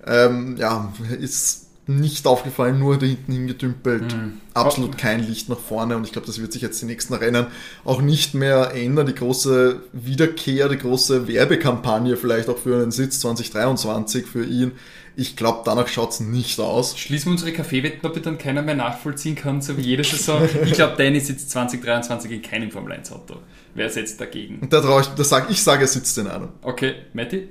[0.08, 4.16] Ähm, ja, ist nicht aufgefallen, nur da hinten hingedümpelt.
[4.16, 4.34] Mhm.
[4.54, 7.48] Absolut kein Licht nach vorne und ich glaube, das wird sich jetzt die nächsten Rennen
[7.84, 9.08] auch nicht mehr ändern.
[9.08, 14.74] Die große Wiederkehr, die große Werbekampagne vielleicht auch für einen Sitz 2023 für ihn.
[15.16, 16.98] Ich glaube, danach schaut es nicht aus.
[16.98, 20.48] Schließen wir unsere Kaffeewetten, ob die dann keiner mehr nachvollziehen kann, so wie jede Saison.
[20.64, 23.36] Ich glaube, Danny sitzt 2023 in keinem Formel 1 Auto.
[23.76, 24.68] Wer setzt dagegen?
[24.70, 26.50] Da traue ich, da sag, ich sage, er sitzt in einem.
[26.62, 27.50] Okay, Matti?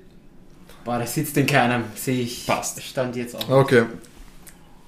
[0.84, 2.46] Boah, das sitzt in keinem, sehe ich.
[2.46, 2.82] Passt.
[2.82, 3.48] Stand jetzt auch.
[3.48, 3.84] Okay.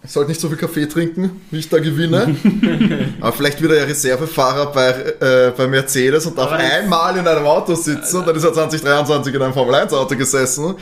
[0.04, 2.34] Ich sollte nicht so viel Kaffee trinken, wie ich da gewinne.
[3.20, 7.46] Aber vielleicht wird er ja Reservefahrer bei, äh, bei Mercedes und darf einmal in einem
[7.46, 10.74] Auto sitzen und dann ist er 2023 in einem Formel 1 Auto gesessen.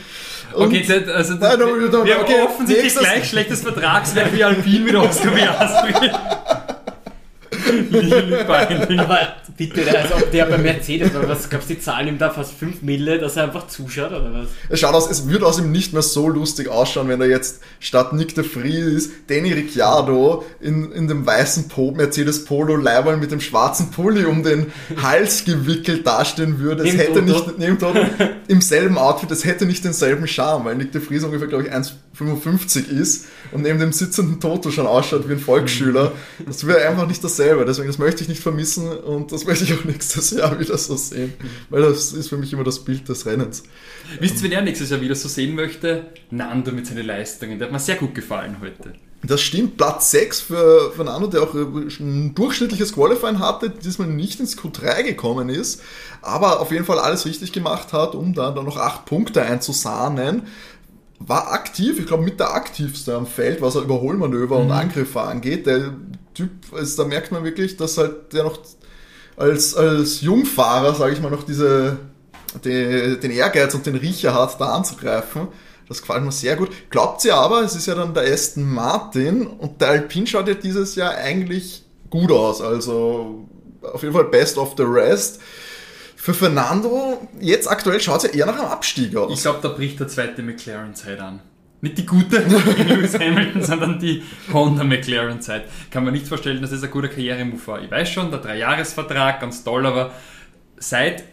[0.53, 4.85] Okay, also Nein, no, no, no, wir haben okay, offensichtlich gleich schlechtes Vertragswerk wie Alpine
[4.85, 6.11] mit Oscar Piastri.
[8.47, 8.99] Beine.
[8.99, 9.19] Aber
[9.69, 12.81] bitte, als ob der bei Mercedes, weil was du, die zahlen ihm da fast 5
[12.81, 14.47] Mille, dass er einfach zuschaut oder was?
[14.69, 17.61] Es schaut aus, es würde aus ihm nicht mehr so lustig ausschauen, wenn er jetzt
[17.79, 23.31] statt Nick de Vries Danny Ricciardo in, in dem weißen po Mercedes Polo Leiberl mit
[23.31, 24.67] dem schwarzen Pulli um den
[25.01, 26.87] Hals gewickelt dastehen würde.
[26.87, 27.99] Es hätte nicht, neben Toto,
[28.47, 31.71] im selben Outfit, es hätte nicht denselben Charme, weil Nick de Vries ungefähr, glaube ich,
[31.71, 36.11] 1,55 ist und neben dem sitzenden Toto schon ausschaut wie ein Volksschüler.
[36.45, 37.65] Das wäre einfach nicht dasselbe.
[37.65, 40.95] Deswegen, das möchte ich nicht vermissen und das möchte ich auch nächstes Jahr wieder so
[40.95, 41.33] sehen.
[41.69, 43.63] Weil das ist für mich immer das Bild des Rennens.
[44.19, 46.05] Wisst ihr, wen er nächstes Jahr wieder so sehen möchte?
[46.29, 47.59] Nando mit seinen Leistungen.
[47.59, 48.93] Der hat mir sehr gut gefallen heute.
[49.23, 54.39] Das stimmt, Platz 6 für Fernando, der auch äh, ein durchschnittliches Qualifying hatte, diesmal nicht
[54.39, 55.83] ins Q3 gekommen ist,
[56.23, 60.47] aber auf jeden Fall alles richtig gemacht hat, um dann, dann noch 8 Punkte einzusahnen.
[61.19, 65.67] War aktiv, ich glaube mit der aktivste am Feld, was er Überholmanöver und Angriffe angeht.
[65.67, 65.93] Der
[66.33, 68.57] Typ, also da merkt man wirklich, dass halt der noch
[69.37, 71.97] als, als Jungfahrer, sage ich mal, noch diese,
[72.63, 75.47] die, den Ehrgeiz und den Riecher hat, da anzugreifen.
[75.87, 76.69] Das gefällt mir sehr gut.
[76.89, 80.53] Glaubt ihr aber, es ist ja dann der Aston Martin und der Alpine schaut ja
[80.53, 82.61] dieses Jahr eigentlich gut aus.
[82.61, 83.49] Also
[83.81, 85.41] auf jeden Fall best of the rest.
[86.15, 89.33] Für Fernando, jetzt aktuell schaut es ja eher nach einem Abstieg aus.
[89.33, 91.41] Ich glaube, da bricht der zweite McLaren-Zeit an.
[91.81, 92.37] Nicht die gute
[92.87, 94.21] Lewis Hamilton, sondern die
[94.53, 95.63] Honda McLaren-Zeit.
[95.89, 97.81] Kann man nicht vorstellen, dass das ein guter Karrieremove war.
[97.81, 100.11] Ich weiß schon, der Dreijahresvertrag, ganz toll, aber
[100.77, 101.23] seit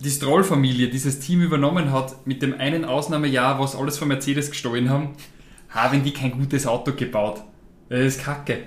[0.00, 4.90] die Stroll-Familie dieses Team übernommen hat, mit dem einen Ausnahmejahr, was alles von Mercedes gestohlen
[4.90, 5.10] haben,
[5.68, 7.42] haben die kein gutes Auto gebaut.
[7.88, 8.58] Das ist kacke.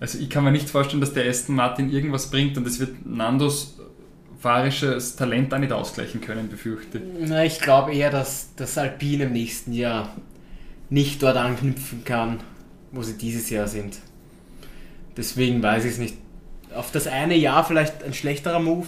[0.00, 3.06] Also ich kann mir nicht vorstellen, dass der Aston Martin irgendwas bringt und es wird
[3.06, 3.78] Nandos
[4.44, 7.00] fahrisches Talent auch nicht ausgleichen können, befürchte.
[7.00, 10.14] Na, ich glaube eher, dass das Alpine im nächsten Jahr
[10.90, 12.40] nicht dort anknüpfen kann,
[12.92, 13.96] wo sie dieses Jahr sind.
[15.16, 16.16] Deswegen weiß ich es nicht.
[16.74, 18.86] Auf das eine Jahr vielleicht ein schlechterer Move,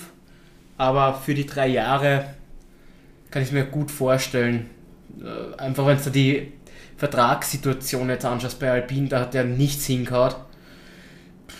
[0.76, 2.34] aber für die drei Jahre
[3.30, 4.68] kann ich mir gut vorstellen.
[5.22, 6.52] Äh, Einfach wenn du die
[6.98, 10.34] Vertragssituation jetzt anschaust bei Alpine, da hat er nichts hingehauen.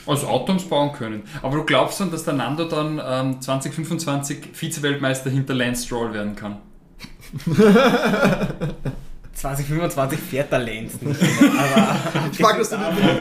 [0.06, 1.24] Also Autos bauen können.
[1.42, 6.36] Aber du glaubst dann, dass der Nando dann ähm, 2025 Vize-Weltmeister hinter Lance Stroll werden
[6.36, 6.58] kann?
[9.36, 11.20] 2025 fährt der Lenz nicht.
[11.20, 11.98] Aber
[12.32, 12.70] Ich mag das,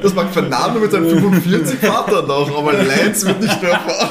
[0.02, 4.10] das mag Fernando mit seinen 45 Vater noch, aber Lance wird nicht mehr fahren.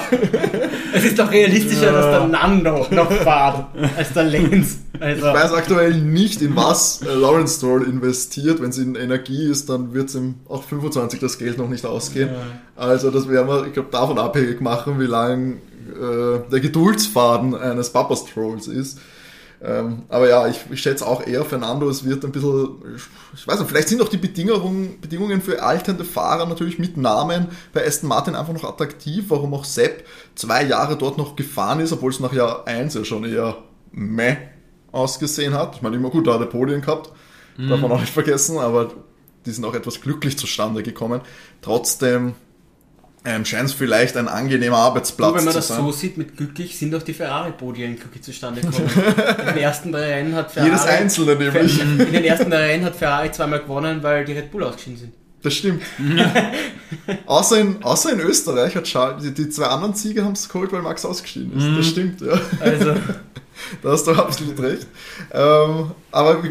[0.92, 3.64] es ist doch realistischer, dass der Nando noch fährt,
[3.96, 4.78] als der Lenz.
[5.00, 8.60] Also, Ich weiß aktuell nicht, in was äh, Lawrence Stroll investiert.
[8.60, 11.84] Wenn es in Energie ist, dann wird es ihm auch 25 das Geld noch nicht
[11.86, 12.30] ausgehen.
[12.76, 17.90] Also das werden wir, ich glaube, davon abhängig machen, wie lang äh, der Geduldsfaden eines
[17.90, 18.98] Papa Strolls ist.
[19.62, 22.68] Ähm, aber ja, ich, ich schätze auch eher, Fernando, es wird ein bisschen,
[23.34, 27.48] ich weiß nicht, vielleicht sind auch die Bedingungen, Bedingungen für alternde Fahrer natürlich mit Namen
[27.72, 31.92] bei Aston Martin einfach noch attraktiv, warum auch Sepp zwei Jahre dort noch gefahren ist,
[31.92, 33.56] obwohl es nach Jahr 1 ja schon eher
[33.92, 34.36] meh
[34.92, 35.76] ausgesehen hat.
[35.76, 37.10] Ich meine, immer gut, da hat er Podien gehabt,
[37.56, 38.92] darf man auch nicht vergessen, aber
[39.46, 41.20] die sind auch etwas glücklich zustande gekommen.
[41.62, 42.34] Trotzdem
[43.24, 45.78] ähm, scheint es vielleicht ein angenehmer Arbeitsplatz nur wenn man zu das sein.
[45.78, 48.90] so sieht, mit glücklich sind auch die Ferrari-Podien glücklich zustande gekommen.
[49.40, 50.70] In den ersten drei Rennen hat Ferrari.
[50.70, 51.80] Jedes einzelne nämlich.
[51.80, 55.12] In den ersten drei Rennen hat Ferrari zweimal gewonnen, weil die Red Bull ausgeschieden sind.
[55.42, 55.82] Das stimmt.
[57.26, 60.72] außer, in, außer in Österreich hat Charles, die, die zwei anderen Siege haben es geholt,
[60.72, 61.78] weil Max ausgeschieden ist.
[61.78, 62.40] Das stimmt, ja.
[62.60, 62.94] Also,
[63.82, 64.86] Da hast du absolut recht.
[65.32, 66.42] Ähm, aber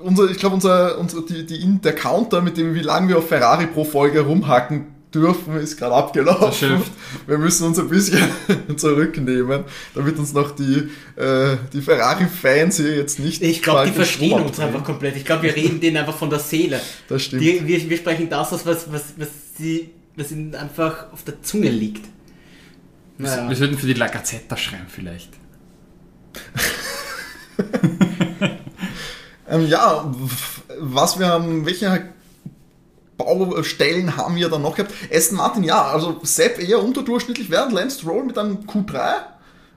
[0.00, 3.28] unser, ich glaube, unser, unser, die, die, der Counter, mit dem, wie lange wir auf
[3.28, 6.82] Ferrari pro Folge rumhacken dürfen, ist gerade abgelaufen.
[7.26, 8.22] Wir müssen uns ein bisschen
[8.76, 13.42] zurücknehmen, damit uns noch die, äh, die Ferrari-Fans hier jetzt nicht.
[13.42, 15.16] ich glaube, die verstehen uns einfach komplett.
[15.16, 16.80] Ich glaube, wir reden denen einfach von der Seele.
[17.08, 17.42] Das stimmt.
[17.42, 21.42] Die, wir, wir sprechen das aus, was, was, was, sie, was ihnen einfach auf der
[21.42, 22.06] Zunge liegt.
[23.18, 23.48] Naja.
[23.48, 25.30] Wir sollten für die La Gazzetta schreiben vielleicht.
[29.52, 30.10] Ähm, ja,
[30.78, 32.08] was wir haben, welche
[33.34, 34.92] Baustellen haben wir dann noch gehabt?
[35.12, 38.96] Aston Martin, ja, also Sepp eher unterdurchschnittlich, während Lance Stroll mit einem Q3,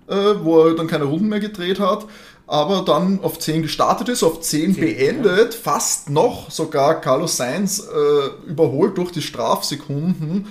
[0.07, 2.05] äh, wo er dann keine Runden mehr gedreht hat,
[2.47, 8.49] aber dann auf 10 gestartet ist, auf 10 beendet, fast noch sogar Carlos Sainz äh,
[8.49, 10.47] überholt durch die Strafsekunden.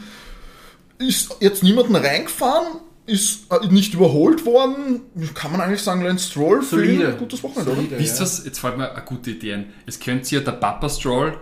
[0.98, 5.02] Ist jetzt niemanden reingefahren, ist äh, nicht überholt worden.
[5.34, 7.80] Kann man eigentlich sagen, Lance Stroll für ein gutes Wochenende, oder?
[7.80, 7.98] Solide.
[7.98, 8.44] Wisst ihr ja.
[8.46, 9.72] Jetzt fällt mir eine gute Idee ein.
[9.86, 11.38] Es könnte ja der Papa Stroll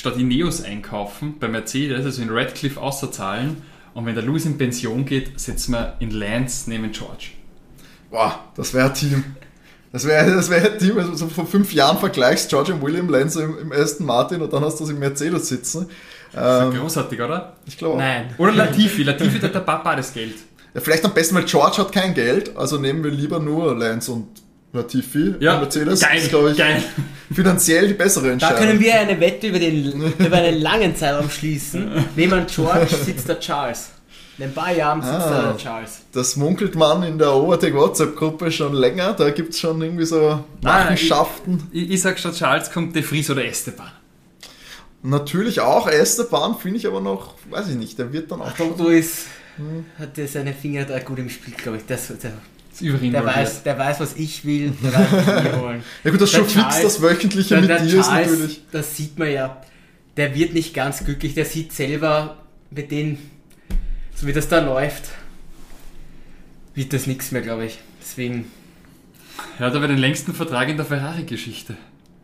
[0.00, 3.58] statt Ineos einkaufen bei Mercedes, also in Radcliffe außerzahlen.
[3.92, 7.28] Und wenn der Lewis in Pension geht, setzen wir in Lance neben George.
[8.10, 9.24] Boah, das wäre ein Team.
[9.92, 13.08] Das wäre das wär ein Team, also so vor fünf Jahren vergleichst George und William
[13.08, 15.86] Lance im, im Aston Martin und dann hast du sie im Mercedes sitzen.
[16.34, 17.56] Ähm, Großartig, oder?
[17.66, 17.98] ich glaube.
[17.98, 18.32] Nein.
[18.38, 19.02] Oder Latifi.
[19.02, 20.36] Latifi hat der Papa das Geld.
[20.72, 24.12] Ja, vielleicht am besten, weil George hat kein Geld, also nehmen wir lieber nur Lance
[24.12, 24.28] und
[24.72, 25.34] Latifi.
[25.40, 26.82] Ja, Und Mercedes geil, ist, glaube ich, geil.
[27.32, 28.58] finanziell die bessere Da Entscheidung.
[28.58, 31.90] können wir eine Wette über, den, über einen langen Zeitraum schließen.
[32.16, 33.90] Neben George sitzt der Charles.
[34.38, 35.30] In ein paar Jahren sitzt Ah.
[35.30, 35.98] da der Charles.
[36.12, 39.12] das munkelt man in der Overtake WhatsApp-Gruppe schon länger.
[39.12, 41.68] Da gibt es schon irgendwie so Machenschaften.
[41.72, 43.90] Ich, ich sag statt Charles kommt De Vries oder Esteban.
[45.02, 48.76] Natürlich auch Esteban, finde ich aber noch, weiß ich nicht, der wird dann auch schon.
[48.76, 49.26] Toto ist,
[49.98, 51.86] hat der seine Finger da gut im Spiel, glaube ich.
[51.86, 52.32] Das, der,
[52.80, 55.82] Ist überall der, weiß, der weiß, was ich will, der weiß, was wir wollen.
[56.04, 58.62] Ja gut, das Der schon fix, das Wöchentliche Der, mit der dir ist Charles, natürlich.
[58.72, 59.60] das sieht man ja,
[60.16, 62.36] der wird nicht ganz glücklich, der sieht selber,
[62.70, 63.18] mit denen,
[64.14, 65.04] so wie das da läuft,
[66.74, 67.78] wird das nichts mehr, glaube ich.
[68.00, 68.46] Deswegen,
[69.58, 71.76] Er hat aber den längsten Vertrag in der Ferrari-Geschichte.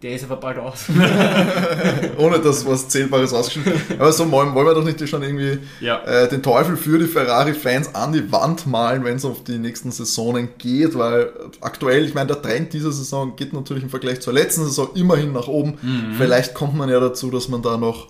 [0.03, 0.85] Der ist aber bald aus.
[2.19, 6.03] Ohne dass was Zählbares ausgeschrieben Aber so wollen wollen wir doch nicht schon irgendwie Ja.
[6.05, 9.91] äh, den Teufel für die Ferrari-Fans an die Wand malen, wenn es auf die nächsten
[9.91, 11.31] Saisonen geht, weil
[11.61, 15.33] aktuell, ich meine, der Trend dieser Saison geht natürlich im Vergleich zur letzten Saison immerhin
[15.33, 15.79] nach oben.
[16.19, 18.09] Vielleicht kommt man ja dazu, dass man da noch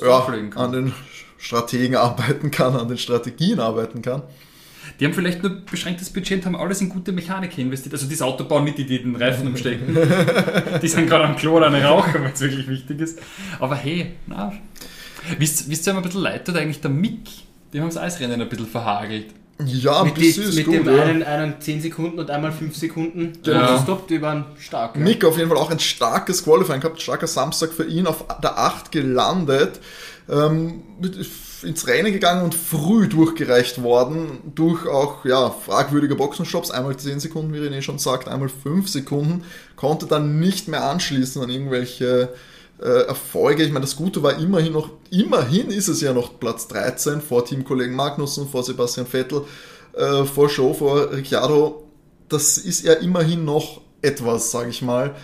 [0.00, 0.92] ja, an den
[1.36, 4.22] Strategen arbeiten kann, an den Strategien arbeiten kann.
[5.00, 7.94] Die haben vielleicht nur beschränktes Budget und haben alles in gute Mechanik investiert.
[7.94, 9.96] Also das Auto bauen nicht die, die den Reifen umstecken.
[10.82, 13.18] die sind gerade am Klo oder eine Raucher, wenn es wirklich wichtig ist.
[13.58, 14.52] Aber hey, na.
[15.38, 17.20] Wisst, wisst ihr, ein bisschen leid tut eigentlich der Mick?
[17.72, 19.26] Die haben das Eisrennen ein bisschen verhagelt.
[19.64, 20.74] Ja, ein mit bisschen die, ist mit gut.
[20.74, 21.02] dem ja.
[21.02, 23.32] einen, einen 10 Sekunden und einmal 5 Sekunden.
[23.44, 23.52] Ja.
[23.52, 23.82] Ja.
[23.82, 24.96] Stoppt, die waren stark.
[24.96, 25.02] Ja.
[25.02, 28.58] Mick auf jeden Fall auch ein starkes Qualifying gehabt, starker Samstag für ihn, auf der
[28.58, 29.80] 8 gelandet,
[30.28, 31.16] ähm, mit-
[31.64, 37.52] ins Rennen gegangen und früh durchgereicht worden, durch auch ja, fragwürdige Boxenstopps, einmal 10 Sekunden,
[37.52, 39.44] wie René schon sagt, einmal 5 Sekunden,
[39.76, 42.32] konnte dann nicht mehr anschließen an irgendwelche
[42.80, 43.62] äh, Erfolge.
[43.62, 47.44] Ich meine, das Gute war immerhin noch, immerhin ist es ja noch Platz 13 vor
[47.44, 49.42] Teamkollegen Magnussen, vor Sebastian Vettel,
[49.94, 51.84] äh, vor Show, vor Ricciardo.
[52.28, 55.14] Das ist ja immerhin noch etwas, sage ich mal.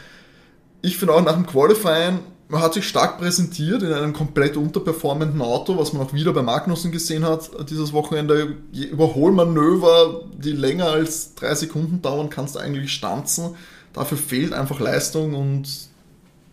[0.83, 5.41] Ich finde auch nach dem Qualifying, man hat sich stark präsentiert in einem komplett unterperformenden
[5.41, 8.57] Auto, was man auch wieder bei Magnussen gesehen hat dieses Wochenende.
[8.73, 13.55] Überholmanöver, die länger als drei Sekunden dauern, kannst du eigentlich stanzen.
[13.93, 15.69] Dafür fehlt einfach Leistung und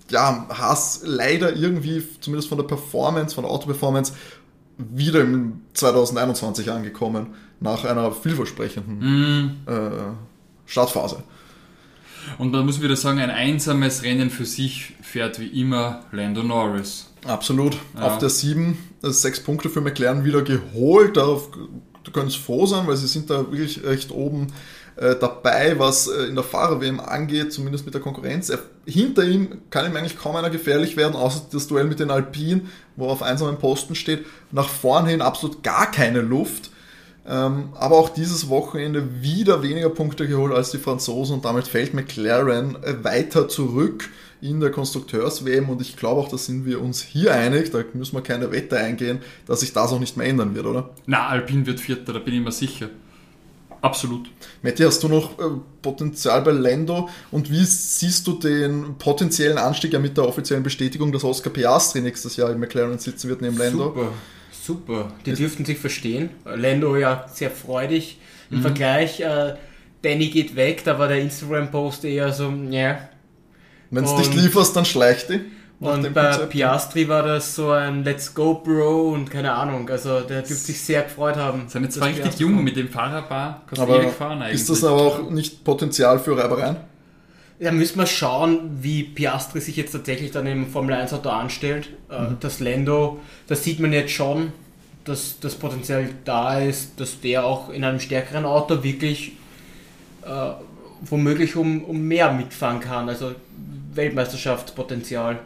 [0.10, 4.14] ja, Haas leider irgendwie, zumindest von der Performance, von der Autoperformance,
[4.78, 9.52] wieder im 2021 angekommen, nach einer vielversprechenden Mhm.
[9.66, 9.90] äh,
[10.68, 11.24] Startphase.
[12.38, 17.08] Und man muss wieder sagen, ein einsames Rennen für sich fährt wie immer Lando Norris.
[17.26, 17.78] Absolut.
[17.96, 18.02] Ja.
[18.02, 21.18] Auf der 7 äh, sechs Punkte für McLaren wieder geholt.
[21.18, 21.50] Darauf
[22.08, 24.48] du kannst froh sein, weil sie sind da wirklich recht oben
[24.96, 28.50] äh, dabei, was äh, in der Fahrer-WM angeht, zumindest mit der Konkurrenz.
[28.50, 32.10] Er, hinter ihm kann ihm eigentlich kaum einer gefährlich werden, außer das Duell mit den
[32.10, 34.26] Alpinen, wo er auf einsamen Posten steht.
[34.52, 36.72] Nach vorn hin absolut gar keine Luft.
[37.30, 41.94] Ähm, aber auch dieses Wochenende wieder weniger Punkte geholt als die Franzosen und damit fällt
[41.94, 44.10] McLaren äh, weiter zurück
[44.40, 48.16] in der Konstrukteurs-WM und ich glaube auch, da sind wir uns hier einig, da müssen
[48.16, 50.92] wir keine Wette eingehen, dass sich das auch nicht mehr ändern wird, oder?
[51.06, 52.90] Na, Alpin wird Vierter, da bin ich mir sicher.
[53.82, 54.30] Absolut.
[54.64, 55.44] Matti, hast du noch äh,
[55.82, 61.12] Potenzial bei Lando und wie siehst du den potenziellen Anstieg ja mit der offiziellen Bestätigung,
[61.12, 63.86] dass Oscar Piastri nächstes Jahr in McLaren sitzen wird neben Lando?
[63.86, 64.12] Super,
[64.68, 65.08] super.
[65.26, 66.30] Die dürften sich verstehen.
[66.46, 68.20] Lando ja sehr freudig
[68.52, 69.20] im Vergleich.
[69.22, 69.56] Äh,
[70.04, 73.00] Danny geht weg, da war der Instagram-Post eher so, ja.
[73.90, 75.40] Wenn du nicht lieferst, dann schleich die.
[75.80, 76.50] Nach Und dem bei Konzept.
[76.52, 79.88] Piastri war das so ein Let's go, Bro und keine Ahnung.
[79.90, 81.64] Also der dürfte sich sehr gefreut haben.
[81.72, 82.64] Dass zwei richtig Piastri jung kommt.
[82.66, 83.62] mit dem Fahrerbar.
[83.68, 84.56] Kannst du Aber ewig fahren eigentlich.
[84.62, 86.78] ist das aber auch nicht Potenzial für Reibereien?
[87.60, 91.90] Ja, müssen wir schauen, wie Piastri sich jetzt tatsächlich dann im Formel 1 Auto anstellt.
[92.10, 94.52] Äh, Das Lando, das sieht man jetzt schon,
[95.06, 99.32] dass das Potenzial da ist, dass der auch in einem stärkeren Auto wirklich
[100.24, 100.52] äh,
[101.02, 103.10] womöglich um, um mehr mitfahren kann.
[103.10, 103.34] Also
[103.94, 105.40] Weltmeisterschaftspotenzial.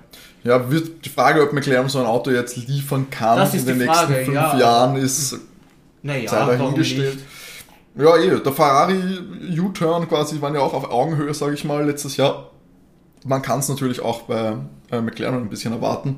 [0.44, 3.86] Ja, wird die Frage, ob McLaren so ein Auto jetzt liefern kann in den die
[3.86, 4.58] nächsten Frage, fünf ja.
[4.60, 5.40] Jahren, ist
[6.02, 7.16] Naja, dahingestellt.
[7.16, 7.26] nicht?
[7.96, 9.20] Ja, eh, der Ferrari
[9.60, 12.52] U-Turn quasi waren ja auch auf Augenhöhe, sage ich mal, letztes Jahr.
[13.26, 14.56] Man kann es natürlich auch bei
[14.92, 16.18] äh, McLaren ein bisschen erwarten.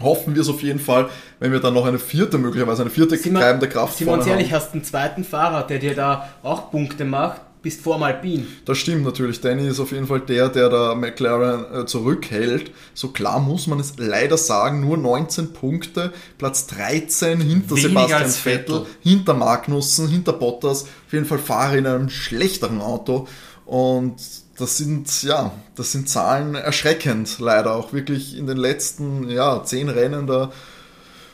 [0.00, 1.08] Hoffen wir es auf jeden Fall,
[1.40, 4.60] wenn wir dann noch eine vierte, möglicherweise eine vierte treibende Kraft uns vorne ehrlich, haben.
[4.60, 8.46] hast einen zweiten Fahrer, der dir da auch Punkte macht, bist vor dem Alpin.
[8.64, 9.40] Das stimmt natürlich.
[9.40, 12.70] Danny ist auf jeden Fall der, der da McLaren äh, zurückhält.
[12.94, 18.30] So klar muss man es leider sagen, nur 19 Punkte, Platz 13 hinter Weniger Sebastian
[18.30, 18.86] Vettel, Vettel.
[19.00, 20.84] hinter Magnussen, hinter Bottas.
[20.84, 23.26] Auf jeden Fall Fahrer in einem schlechteren Auto.
[23.66, 24.16] Und
[24.58, 27.74] das sind, ja, das sind Zahlen erschreckend, leider.
[27.74, 30.52] Auch wirklich in den letzten, ja, 10 Rennen da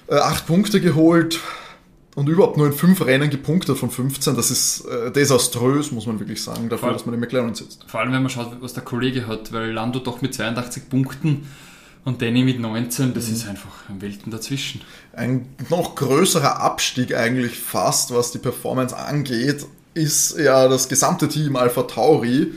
[0.08, 1.40] äh, 8 Punkte geholt
[2.14, 4.36] und überhaupt nur in 5 Rennen gepunktet von 15.
[4.36, 6.92] Das ist äh, desaströs, muss man wirklich sagen, dafür, Voll.
[6.92, 7.84] dass man in McLaren sitzt.
[7.88, 11.48] Vor allem, wenn man schaut, was der Kollege hat, weil Lando doch mit 82 Punkten
[12.04, 14.82] und Danny mit 19, das ist einfach ein Welten dazwischen.
[15.12, 21.56] Ein noch größerer Abstieg eigentlich fast, was die Performance angeht, ist ja das gesamte Team
[21.56, 22.52] Alpha Tauri.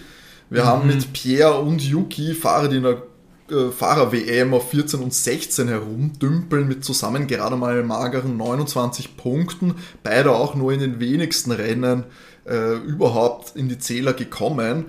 [0.50, 3.02] Wir haben mit Pierre und Yuki Fahrer, die in der
[3.49, 9.75] äh, Fahrer-WM auf 14 und 16 herumdümpeln mit zusammen gerade mal mageren 29 Punkten.
[10.03, 12.03] Beide auch nur in den wenigsten Rennen
[12.45, 14.86] äh, überhaupt in die Zähler gekommen.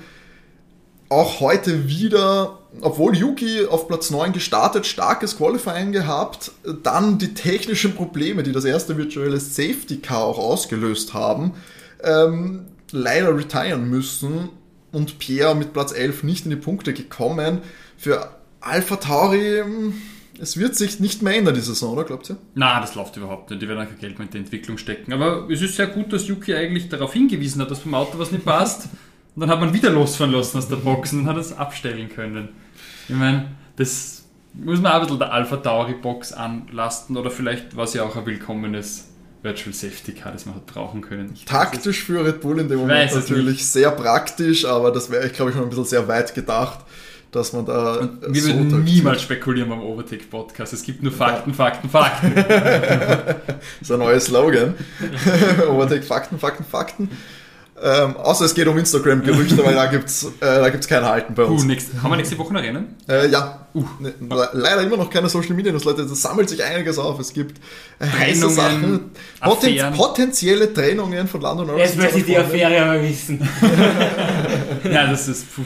[1.09, 7.95] Auch heute wieder, obwohl Yuki auf Platz 9 gestartet, starkes Qualifying gehabt, dann die technischen
[7.95, 11.53] Probleme, die das erste virtuelle Safety Car auch ausgelöst haben,
[12.03, 14.51] ähm, leider retiren müssen
[14.93, 17.63] und Pierre mit Platz 11 nicht in die Punkte gekommen.
[17.97, 18.38] Für
[18.69, 19.95] Alpha Tauri, hm,
[20.41, 22.37] es wird sich nicht mehr ändern die Saison, oder glaubt ihr?
[22.55, 23.61] Na, das läuft überhaupt nicht.
[23.61, 25.13] Die werden kein Geld mehr in die Entwicklung stecken.
[25.13, 28.31] Aber es ist sehr gut, dass Yuki eigentlich darauf hingewiesen hat, dass beim Auto was
[28.31, 28.89] nicht passt.
[29.35, 32.49] Und dann hat man wieder losfahren lassen aus der Box und hat es abstellen können.
[33.09, 37.77] Ich meine, das muss man auch ein bisschen der Alpha Tauri Box anlasten oder vielleicht
[37.77, 39.11] war es ja auch ein willkommenes
[39.43, 41.31] Virtual Safety Car, das man hat brauchen können.
[41.35, 45.33] Ich Taktisch für Red Bull in dem Moment natürlich sehr praktisch, aber das wäre, ich
[45.33, 46.81] glaube, schon ein bisschen sehr weit gedacht,
[47.33, 48.29] dass man da es.
[48.29, 50.73] äh, Wir so würden niemals spekulieren beim Overtake Podcast.
[50.73, 52.33] Es gibt nur Fakten, Fakten, Fakten.
[52.45, 54.75] Das ist ein neuer Slogan.
[55.71, 57.11] Overtake Fakten, Fakten, Fakten.
[57.81, 61.45] Ähm, außer es geht um Instagram-Gerüchte, weil da gibt's äh, da gibt's kein Halten bei
[61.45, 61.63] Uh, uns.
[61.65, 62.97] nächste, haben wir nächste Woche noch Rennen?
[63.09, 63.69] Äh, ja,
[64.01, 66.05] ne, le- leider immer noch keine Social Media News, Leute.
[66.05, 67.21] Das sammelt sich einiges auf.
[67.21, 67.59] Es gibt
[68.01, 69.11] äh, heiße Sachen,
[69.41, 69.95] Poten Affären.
[69.95, 71.85] potenzielle Trennungen von Land und Norris.
[71.85, 73.49] Jetzt möchte ich die Affäre aber wissen.
[74.91, 75.55] Ja, das ist.
[75.55, 75.63] Puh,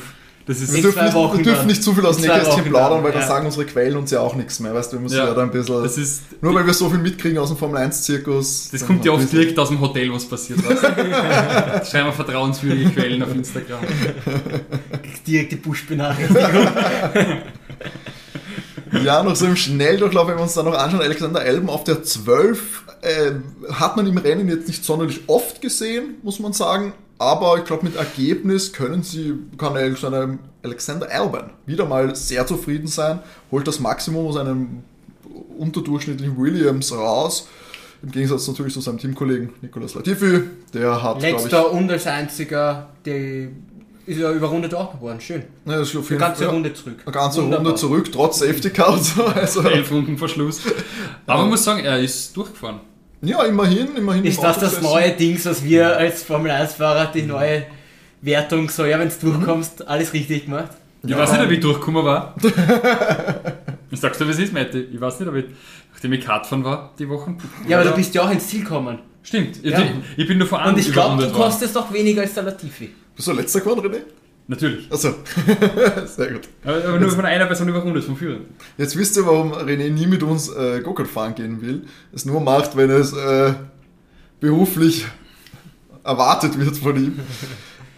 [0.47, 1.67] das ist Wir In dürfen, zwei nicht, Wochen wir dürfen dann.
[1.69, 3.27] nicht zu viel aus dem Nähkästchen plaudern, dann, weil dann ja.
[3.27, 4.75] sagen unsere Quellen uns ja auch nichts mehr.
[4.75, 5.83] Weißt du, wir müssen ja, Ja, da ein bisschen.
[5.83, 6.23] Das ist.
[6.43, 8.71] nur weil wir so viel mitkriegen aus dem Formel 1-Zirkus.
[8.71, 10.59] Das dann kommt ja oft direkt aus dem Hotel, was passiert.
[10.69, 10.87] Weißt du?
[11.91, 13.81] Schreiben wir vertrauenswürdige Quellen auf Instagram.
[15.27, 16.43] Direkte Push-Benachrichtigung.
[19.05, 22.03] Ja, noch so im Schnelldurchlauf, wenn wir uns da noch anschauen, Alexander Elben auf der
[22.03, 23.33] 12 äh,
[23.73, 27.85] hat man im Rennen jetzt nicht sonderlich oft gesehen, muss man sagen, aber ich glaube,
[27.85, 34.27] mit Ergebnis können sie, kann Alexander Albon wieder mal sehr zufrieden sein, holt das Maximum
[34.27, 34.83] aus einem
[35.59, 37.49] unterdurchschnittlichen Williams raus.
[38.03, 40.43] Im Gegensatz natürlich zu seinem Teamkollegen Nicolas Latifi,
[40.75, 41.23] der hat.
[41.23, 43.49] Letzter ich, und als einziger, der
[44.07, 45.21] ist ja überrundet auch geworden.
[45.21, 45.45] Schön.
[45.65, 46.99] Ja, das ist auf eine ganze Runde zurück.
[47.05, 47.67] Eine ganze Wunderbar.
[47.67, 48.99] Runde zurück, trotz Safety Car.
[49.35, 49.63] Also.
[49.63, 50.61] Elf Runden Verschluss.
[51.27, 52.81] Aber man muss sagen, er ist durchgefahren.
[53.23, 54.25] Ja, immerhin, immerhin.
[54.25, 57.67] Ist das das neue Ding, was wir als Formel 1-Fahrer, die neue
[58.21, 59.87] Wertung, so, ja, wenn du durchkommst, mhm.
[59.89, 60.71] alles richtig gemacht?
[61.05, 61.19] Ich ja.
[61.19, 62.35] weiß nicht, ob ich durchgekommen war.
[63.91, 64.81] ich sag's dir, wie es ist, Mette.
[64.81, 65.45] Ich weiß nicht, ob ich,
[65.93, 67.39] nachdem ich Kartfahren war, die Wochen.
[67.69, 68.99] Ja, aber du bist ja auch ins Ziel gekommen.
[69.23, 69.65] Stimmt.
[69.65, 69.81] Ja.
[69.81, 72.91] Ich, ich, bin nur vor Und ich glaube, du kostest doch weniger als der Latifi.
[73.15, 74.01] Bist du letzter geworden, René?
[74.49, 74.91] Natürlich.
[74.93, 75.15] Achso,
[76.07, 76.49] sehr gut.
[76.65, 78.41] Aber, aber nur von einer Person überrundet, vom Führer.
[78.77, 81.85] Jetzt wisst ihr, warum René nie mit uns äh, Go-Kart fahren gehen will.
[82.13, 83.55] Es nur macht, wenn es äh,
[84.41, 85.07] beruflich
[86.05, 87.21] erwartet wird von ihm.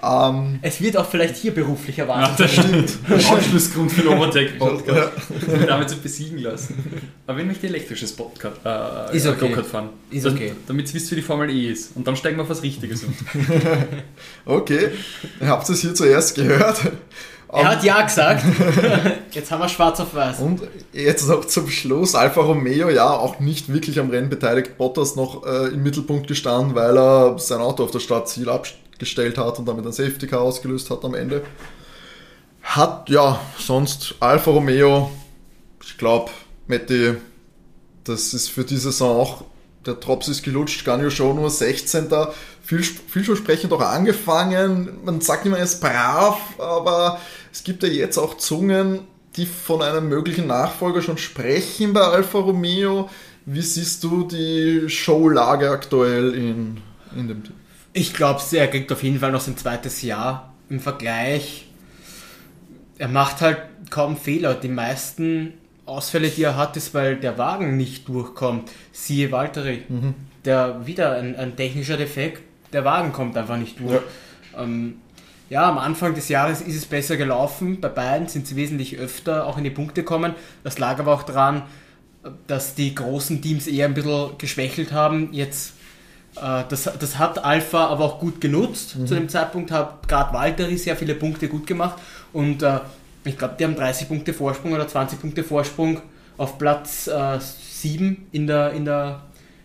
[0.04, 2.38] Ähm, es wird auch vielleicht hier beruflich erwartet.
[2.38, 2.98] Ja, das stimmt.
[3.30, 5.12] Ausschlussgrund für den Overtech-Podcast.
[5.48, 5.66] Ja.
[5.66, 7.02] damit zu besiegen lassen.
[7.26, 9.48] Aber wenn möchte elektrisches Podcast, äh, ist okay.
[9.48, 9.88] Go-Kart fahren.
[10.10, 10.52] Ist okay.
[10.66, 11.96] Damit ihr wisst, wie die Formel E ist.
[11.96, 13.14] Und dann steigen wir auf was Richtiges um.
[14.44, 14.90] okay,
[15.40, 16.80] ihr habt es hier zuerst gehört.
[17.48, 18.44] Er hat ja gesagt.
[19.30, 20.40] Jetzt haben wir schwarz auf weiß.
[20.40, 22.16] Und jetzt noch zum Schluss.
[22.16, 24.76] Alfa Romeo, ja, auch nicht wirklich am Rennen beteiligt.
[24.76, 29.38] Bottas noch äh, im Mittelpunkt gestanden, weil er sein Auto auf der Startziel abstellt gestellt
[29.38, 31.42] hat und damit ein Safety Car ausgelöst hat am Ende.
[32.62, 35.10] Hat ja sonst Alfa Romeo,
[35.82, 36.30] ich glaube,
[36.66, 37.14] Matti,
[38.04, 39.44] das ist für die Saison auch,
[39.86, 42.08] der Drops ist gelutscht, Ganyo Show nur 16.
[42.62, 44.98] Viel, vielversprechend auch angefangen.
[45.04, 47.20] Man sagt immer, er ist brav, aber
[47.52, 49.00] es gibt ja jetzt auch Zungen,
[49.36, 53.10] die von einem möglichen Nachfolger schon sprechen bei Alfa Romeo.
[53.44, 56.80] Wie siehst du die Showlage aktuell in,
[57.14, 57.54] in dem Team?
[57.96, 61.68] Ich glaube, er kriegt auf jeden Fall noch sein zweites Jahr im Vergleich.
[62.98, 64.54] Er macht halt kaum Fehler.
[64.54, 65.54] Die meisten
[65.86, 68.68] Ausfälle, die er hat, ist, weil der Wagen nicht durchkommt.
[68.90, 70.14] Siehe Valtteri, mhm.
[70.44, 72.42] der wieder ein, ein, technischer Defekt.
[72.72, 74.00] Der Wagen kommt einfach nicht durch.
[74.54, 74.64] Ja.
[74.64, 74.96] Ähm,
[75.48, 77.80] ja, am Anfang des Jahres ist es besser gelaufen.
[77.80, 80.34] Bei beiden sind sie wesentlich öfter auch in die Punkte gekommen.
[80.64, 81.62] Das lag aber auch daran,
[82.48, 85.32] dass die großen Teams eher ein bisschen geschwächelt haben.
[85.32, 85.74] Jetzt
[86.34, 88.96] das, das hat Alpha aber auch gut genutzt.
[88.96, 89.06] Mhm.
[89.06, 91.98] Zu dem Zeitpunkt hat gerade Valtteri sehr viele Punkte gut gemacht
[92.32, 92.80] und äh,
[93.24, 96.00] ich glaube, die haben 30 Punkte Vorsprung oder 20 Punkte Vorsprung
[96.36, 99.20] auf Platz äh, 7 in der, in der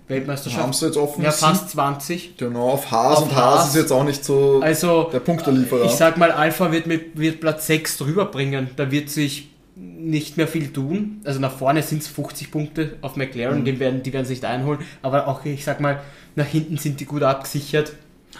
[0.07, 0.63] Weltmeisterschaft.
[0.63, 1.23] Haben sie jetzt offen?
[1.23, 2.37] Ja, fast 20.
[2.37, 5.85] Genau, auf Haas auf und Haas, ist jetzt auch nicht so also, der Punktelieferer.
[5.85, 8.69] Ich sag mal, Alpha wird, mit, wird Platz 6 drüber bringen.
[8.75, 9.49] Da wird sich
[9.79, 11.21] nicht mehr viel tun.
[11.23, 13.65] Also nach vorne sind es 50 Punkte auf McLaren, mhm.
[13.65, 14.79] die, werden, die werden sich da einholen.
[15.01, 16.01] Aber auch, ich sag mal,
[16.35, 17.93] nach hinten sind die gut abgesichert.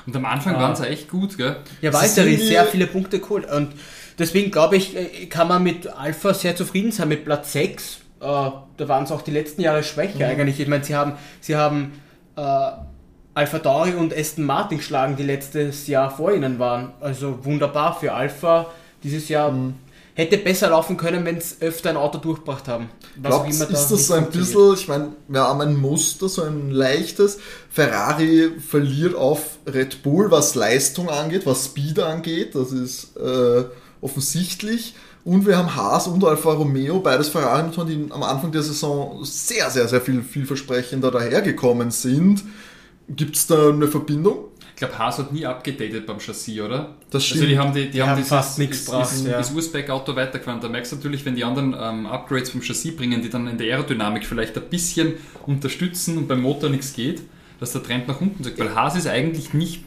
[0.05, 0.61] Und am Anfang ah.
[0.61, 1.57] waren sie echt gut, gell?
[1.81, 3.49] Ja, Walter ist sehr viele Punkte geholt.
[3.51, 3.69] Und
[4.17, 7.95] deswegen glaube ich, äh, kann man mit Alpha sehr zufrieden sein, mit Platz 6.
[7.95, 10.39] Äh, da waren es auch die letzten Jahre schwächer mhm.
[10.39, 10.59] eigentlich.
[10.59, 11.93] Ich meine, sie haben, sie haben
[12.35, 12.41] äh,
[13.33, 16.91] Alpha Tauri und Aston Martin geschlagen, die letztes Jahr vor ihnen waren.
[16.99, 18.67] Also wunderbar für Alpha
[19.03, 19.51] dieses Jahr.
[19.51, 19.75] Mhm
[20.19, 22.89] hätte besser laufen können, wenn es öfter ein Auto durchgebracht haben.
[23.15, 26.43] Was Glaubt, da ist das so ein bisschen, ich meine, wir haben ein Muster, so
[26.43, 27.39] ein leichtes.
[27.71, 33.63] Ferrari verliert auf Red Bull, was Leistung angeht, was Speed angeht, das ist äh,
[34.01, 34.93] offensichtlich.
[35.23, 39.69] Und wir haben Haas und Alfa Romeo, beides Ferrari-Motoren, die am Anfang der Saison sehr,
[39.69, 42.43] sehr, sehr viel vielversprechender dahergekommen sind.
[43.07, 44.48] Gibt es da eine Verbindung?
[44.79, 46.95] Ich glaube, Haas hat nie abgedatet beim Chassis, oder?
[47.09, 47.41] Das stimmt.
[47.41, 49.11] Also die haben, die, die, die haben, haben dieses, fast nichts gebracht.
[49.25, 49.37] Ja.
[49.37, 50.61] Das Urspec-Auto weitergefahren.
[50.61, 53.57] Da merkst du natürlich, wenn die anderen ähm, Upgrades vom Chassis bringen, die dann in
[53.57, 55.15] der Aerodynamik vielleicht ein bisschen
[55.45, 57.21] unterstützen und beim Motor nichts geht,
[57.59, 58.57] dass der Trend nach unten sagt.
[58.57, 59.83] Weil Haas ist eigentlich nicht.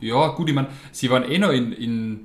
[0.00, 2.20] Ja, gut, ich meine, sie waren eh noch in, in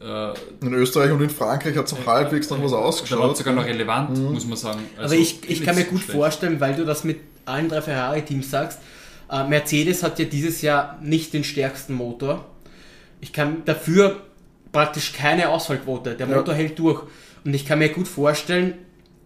[0.00, 3.20] äh, in Österreich und in Frankreich hat es noch halbwegs noch was ausgeschaut.
[3.20, 4.32] Da war sogar noch relevant, mhm.
[4.32, 4.80] muss man sagen.
[4.98, 6.18] Also Aber ich, ich kann mir gut schlecht.
[6.18, 8.80] vorstellen, weil du das mit allen drei Ferrari-Teams sagst,
[9.34, 12.46] äh, Mercedes hat ja dieses Jahr nicht den stärksten Motor.
[13.20, 14.20] Ich kann dafür
[14.72, 16.14] praktisch keine Ausfallquote.
[16.14, 16.60] Der Motor ja.
[16.60, 17.02] hält durch.
[17.44, 18.74] Und ich kann mir gut vorstellen,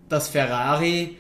[0.09, 1.17] dass Ferrari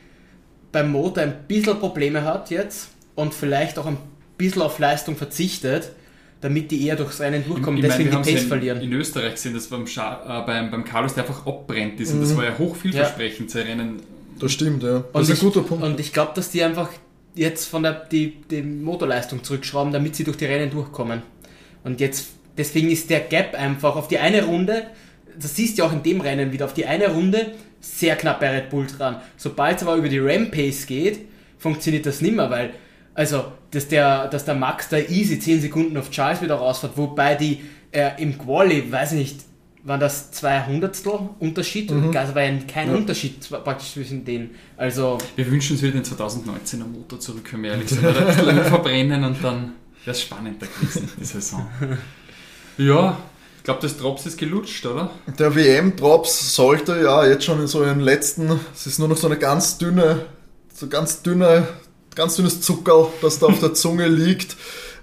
[0.72, 3.98] beim Motor ein bisschen Probleme hat jetzt und vielleicht auch ein
[4.36, 5.92] bisschen auf Leistung verzichtet,
[6.40, 8.80] damit die eher durchs Rennen durchkommen, ich, ich deswegen meine, die Pace in, verlieren.
[8.80, 12.10] In Österreich sind das beim, äh, beim, beim Carlos, der einfach abbrennt ist.
[12.10, 12.20] Mhm.
[12.20, 13.62] Und das war ja hoch vielversprechend, ja.
[13.62, 14.02] Rennen.
[14.38, 15.04] Das stimmt, ja.
[15.12, 15.84] Das und ist ein guter Punkt.
[15.84, 16.90] Und ich glaube, dass die einfach
[17.38, 21.22] jetzt von der die, die Motorleistung zurückschrauben, damit sie durch die Rennen durchkommen.
[21.84, 24.86] Und jetzt, deswegen ist der Gap einfach auf die eine Runde,
[25.40, 28.50] das siehst du auch in dem Rennen wieder, auf die eine Runde sehr knapp bei
[28.50, 29.20] Red Bull dran.
[29.36, 31.20] Sobald es aber über die Ram-Pace geht,
[31.58, 32.70] funktioniert das nimmer, weil
[33.14, 37.34] Also, dass der, dass der Max da easy 10 Sekunden auf Charles wieder rausfährt, wobei
[37.34, 37.60] die
[37.90, 39.40] äh, im Quali, weiß ich nicht,
[39.88, 41.90] waren das zwei Hundertstel Unterschied?
[41.90, 42.16] Mhm.
[42.16, 42.94] Also war ja kein ja.
[42.94, 44.50] Unterschied praktisch zwischen denen.
[44.76, 48.04] Also Wir wünschen uns wieder den 2019er Motor zurück, wenn wir ehrlich sind.
[48.04, 49.72] Oder ein bisschen verbrennen und dann
[50.04, 51.66] wäre es spannender gewesen, die Saison.
[52.76, 53.18] Ja,
[53.56, 55.10] ich glaube, das Drops ist gelutscht, oder?
[55.38, 59.26] Der WM-Drops sollte ja jetzt schon in so den letzten, es ist nur noch so
[59.26, 60.26] eine ganz dünne,
[60.72, 61.66] so ganz dünne,
[62.14, 64.56] ganz dünnes Zuckerl, das da auf der Zunge liegt.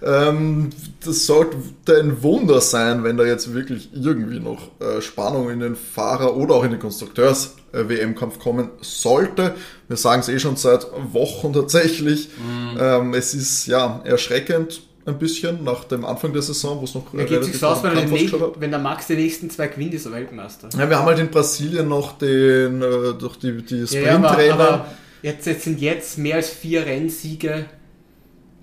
[0.04, 0.70] Ähm,
[1.04, 5.76] das sollte ein Wunder sein, wenn da jetzt wirklich irgendwie noch äh, Spannung in den
[5.76, 9.56] Fahrer- oder auch in den Konstrukteurs-WM-Kampf kommen sollte.
[9.88, 12.30] Wir sagen es eh schon seit Wochen tatsächlich.
[12.38, 12.78] Mhm.
[12.80, 17.14] Ähm, es ist ja erschreckend ein bisschen nach dem Anfang der Saison, wo es noch
[17.14, 18.60] ja, relativ aus, wenn, hat.
[18.60, 20.70] wenn der Max die nächsten zwei gewinnt, ist er Weltmeister.
[20.78, 24.24] Ja, wir haben halt in Brasilien noch den äh, durch die, die Sprintrennen.
[24.24, 24.86] Ja, aber, aber
[25.22, 27.66] jetzt, jetzt sind jetzt mehr als vier Rennsiege,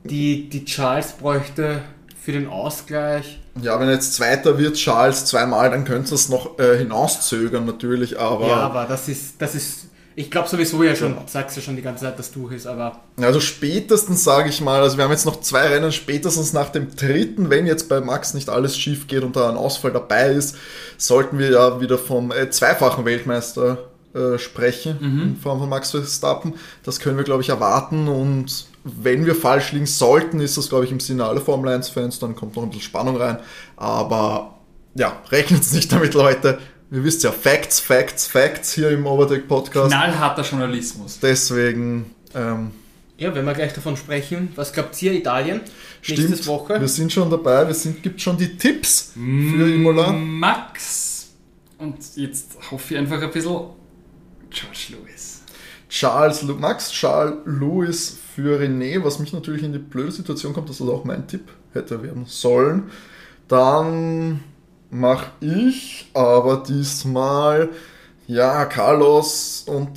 [0.04, 1.82] die, die Charles bräuchte
[2.22, 3.40] für den Ausgleich.
[3.60, 8.48] Ja, wenn jetzt Zweiter wird, Charles zweimal, dann könnte es noch äh, hinauszögern natürlich, aber...
[8.48, 11.22] Ja, aber das ist, das ist ich glaube sowieso ja schon, ja.
[11.26, 13.00] sagst du schon die ganze Zeit, dass durch ist, aber.
[13.20, 16.94] Also spätestens sage ich mal, also wir haben jetzt noch zwei Rennen, spätestens nach dem
[16.94, 20.56] dritten, wenn jetzt bei Max nicht alles schief geht und da ein Ausfall dabei ist,
[20.98, 23.78] sollten wir ja wieder vom äh, zweifachen Weltmeister
[24.14, 25.22] äh, sprechen, mhm.
[25.22, 26.54] in Form von Max Verstappen.
[26.82, 30.84] Das können wir, glaube ich, erwarten und wenn wir falsch liegen sollten, ist das, glaube
[30.84, 33.38] ich, im Sinne aller Formel 1-Fans, dann kommt noch ein bisschen Spannung rein.
[33.76, 34.58] Aber
[34.94, 36.58] ja, rechnet es nicht damit, Leute.
[36.90, 39.90] Ihr wisst ja, Facts, Facts, Facts hier im Overtake Podcast.
[39.90, 41.18] Knallharter Journalismus.
[41.20, 42.14] Deswegen.
[42.34, 42.72] Ähm,
[43.16, 45.60] ja, wenn wir gleich davon sprechen, was glaubt ihr, Italien?
[46.00, 46.80] Stimmt, nächste Woche?
[46.80, 50.12] Wir sind schon dabei, wir sind, gibt schon die Tipps für Imola.
[50.12, 51.28] Max.
[51.78, 53.66] Und jetzt hoffe ich einfach ein bisschen
[54.50, 55.42] George Lewis.
[55.88, 60.78] Charles, Max Charles Lewis für René, was mich natürlich in die blöde Situation kommt, dass
[60.78, 62.90] das auch mein Tipp hätte werden sollen.
[63.48, 64.40] Dann
[64.90, 67.70] mache ich aber diesmal,
[68.26, 69.90] ja, Carlos und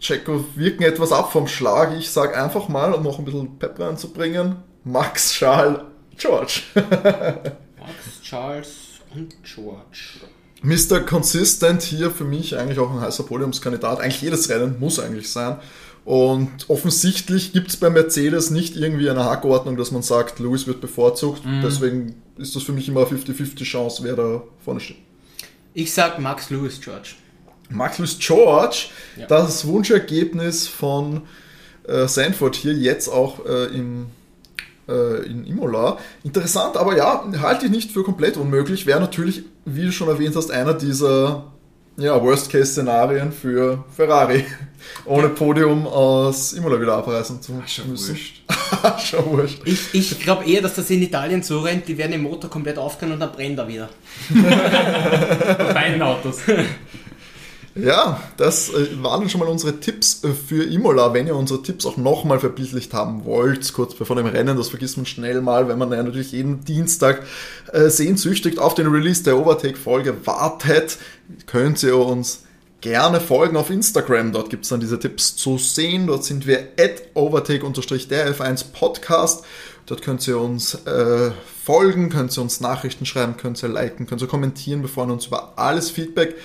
[0.00, 1.96] Checo wirken etwas ab vom Schlag.
[1.98, 5.80] Ich sage einfach mal, um noch ein bisschen Pep reinzubringen, Max, Charles,
[6.16, 6.62] George.
[6.74, 8.68] Max, Charles
[9.14, 10.20] und George.
[10.62, 11.00] Mr.
[11.00, 14.00] Consistent hier für mich eigentlich auch ein heißer Podiumskandidat.
[14.00, 15.58] Eigentlich jedes Rennen muss eigentlich sein.
[16.06, 20.80] Und offensichtlich gibt es bei Mercedes nicht irgendwie eine Hackordnung, dass man sagt, Lewis wird
[20.80, 21.44] bevorzugt.
[21.44, 21.62] Mhm.
[21.62, 24.98] Deswegen ist das für mich immer 50-50 Chance, wer da vorne steht.
[25.74, 27.16] Ich sag Max Lewis George.
[27.70, 28.86] Max Lewis George,
[29.16, 29.26] ja.
[29.26, 31.22] das Wunschergebnis von
[31.88, 34.06] äh, Sanford hier jetzt auch äh, im,
[34.88, 35.98] äh, in Imola.
[36.22, 38.86] Interessant, aber ja, halte ich nicht für komplett unmöglich.
[38.86, 41.52] Wäre natürlich, wie du schon erwähnt hast, einer dieser
[41.96, 44.44] ja, Worst-Case-Szenarien für Ferrari.
[45.04, 48.10] Ohne Podium aus Imola wieder abreißen zu Ach, schon müssen.
[48.10, 48.42] Wurscht.
[49.06, 49.62] schon wurscht.
[49.64, 52.78] Ich, ich glaube eher, dass das in Italien so rennt, die werden den Motor komplett
[52.78, 53.88] aufgehen und dann brennt er wieder.
[54.28, 56.38] Bei beiden Autos.
[57.76, 61.12] Ja, das äh, waren schon mal unsere Tipps äh, für Imola.
[61.12, 64.96] Wenn ihr unsere Tipps auch nochmal verbildlicht haben wollt, kurz bevor dem Rennen, das vergisst
[64.96, 67.24] man schnell mal, wenn man ja natürlich jeden Dienstag
[67.72, 70.96] äh, sehnsüchtig auf den Release der Overtake-Folge wartet,
[71.46, 72.44] könnt ihr uns
[72.80, 74.32] gerne folgen auf Instagram.
[74.32, 76.06] Dort gibt es dann diese Tipps zu sehen.
[76.06, 79.44] Dort sind wir at overtake-der F1 Podcast.
[79.84, 81.30] Dort könnt ihr uns äh,
[81.62, 84.80] folgen, könnt ihr uns Nachrichten schreiben, könnt ihr liken, könnt ihr kommentieren.
[84.80, 86.36] Wir freuen uns über alles Feedback.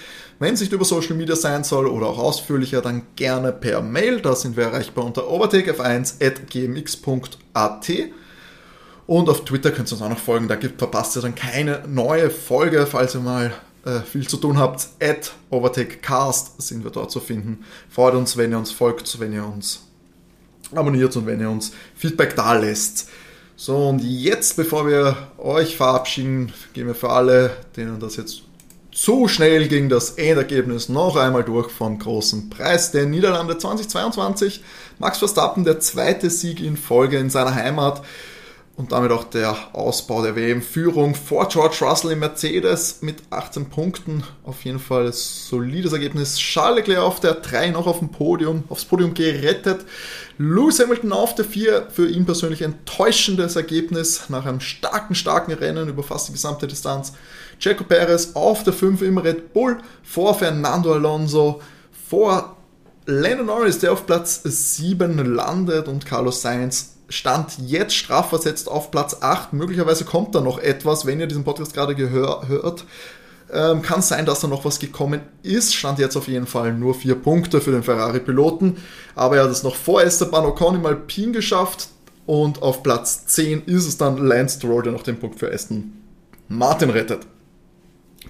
[0.41, 4.21] Wenn es nicht über Social Media sein soll oder auch ausführlicher, dann gerne per Mail.
[4.21, 7.89] Da sind wir erreichbar unter overtakef1.gmx.at.
[9.05, 10.47] Und auf Twitter könnt ihr uns auch noch folgen.
[10.47, 13.53] Da gibt, verpasst ihr dann keine neue Folge, falls ihr mal
[13.85, 14.87] äh, viel zu tun habt.
[14.99, 17.63] At OvertakeCast sind wir dort zu finden.
[17.87, 19.85] Freut uns, wenn ihr uns folgt, wenn ihr uns
[20.73, 23.09] abonniert und wenn ihr uns Feedback da lässt.
[23.55, 28.41] So, und jetzt, bevor wir euch verabschieden, gehen wir für alle, denen das jetzt
[28.93, 34.63] zu schnell ging das Endergebnis noch einmal durch vom großen Preis der Niederlande 2022.
[34.99, 38.01] Max Verstappen, der zweite Sieg in Folge in seiner Heimat
[38.75, 44.23] und damit auch der Ausbau der WM-Führung vor George Russell im Mercedes mit 18 Punkten.
[44.43, 46.37] Auf jeden Fall ein solides Ergebnis.
[46.37, 49.85] Charles Leclerc auf der 3 noch auf dem Podium, aufs Podium gerettet.
[50.37, 55.87] Lewis Hamilton auf der 4, für ihn persönlich enttäuschendes Ergebnis nach einem starken, starken Rennen
[55.87, 57.13] über fast die gesamte Distanz.
[57.61, 61.61] Checo Perez auf der 5 im Red Bull vor Fernando Alonso,
[62.09, 62.57] vor
[63.05, 69.17] Lennon Norris, der auf Platz 7 landet und Carlos Sainz stand jetzt strafversetzt auf Platz
[69.21, 69.53] 8.
[69.53, 72.85] Möglicherweise kommt da noch etwas, wenn ihr diesen Podcast gerade hört.
[73.53, 75.75] Ähm, kann sein, dass da noch was gekommen ist.
[75.75, 78.77] Stand jetzt auf jeden Fall nur vier Punkte für den Ferrari-Piloten.
[79.13, 81.89] Aber er hat es noch vor Esteban Ocon im Alpin geschafft.
[82.25, 85.91] Und auf Platz 10 ist es dann Lance Stroll, der noch den Punkt für Aston
[86.47, 87.27] Martin rettet.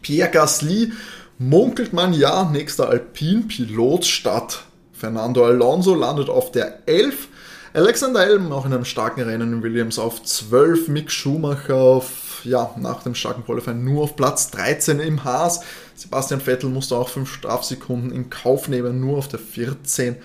[0.01, 0.91] Pierre Gasly
[1.37, 4.63] munkelt man ja, nächster Alpin-Pilot statt.
[4.93, 7.27] Fernando Alonso landet auf der 11.
[7.73, 10.89] Alexander Elm auch in einem starken Rennen in Williams auf 12.
[10.89, 15.61] Mick Schumacher auf, ja, nach dem starken Qualifying nur auf Platz 13 im Haas.
[15.95, 20.17] Sebastian Vettel musste auch 5 Strafsekunden in Kauf nehmen, nur auf der 14.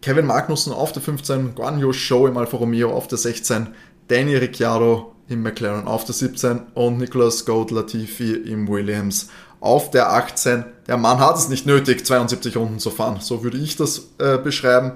[0.00, 3.68] Kevin Magnussen auf der 15, Guan Yu Show im Alfa Romeo auf der 16,
[4.08, 9.28] Danny Ricciardo im McLaren auf der 17 und Nicolas Gold Latifi im Williams
[9.60, 10.64] auf der 18.
[10.86, 13.20] Der Mann hat es nicht nötig, 72 Runden zu fahren.
[13.20, 14.92] So würde ich das äh, beschreiben.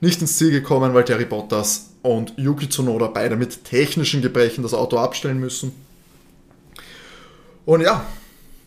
[0.00, 4.74] Nicht ins Ziel gekommen, weil Terry Bottas und Yuki Tsunoda beide mit technischen Gebrechen das
[4.74, 5.72] Auto abstellen müssen.
[7.64, 8.04] Und ja,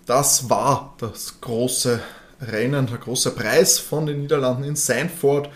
[0.06, 2.02] das war das große
[2.42, 5.50] Rennen, der große Preis von den Niederlanden in Sanford.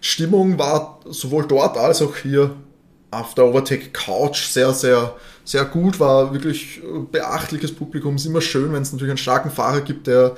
[0.00, 2.56] Stimmung war sowohl dort als auch hier
[3.10, 6.80] auf der Overtake Couch sehr, sehr, sehr gut, war wirklich
[7.12, 8.16] beachtliches Publikum.
[8.16, 10.36] Ist immer schön, wenn es natürlich einen starken Fahrer gibt, der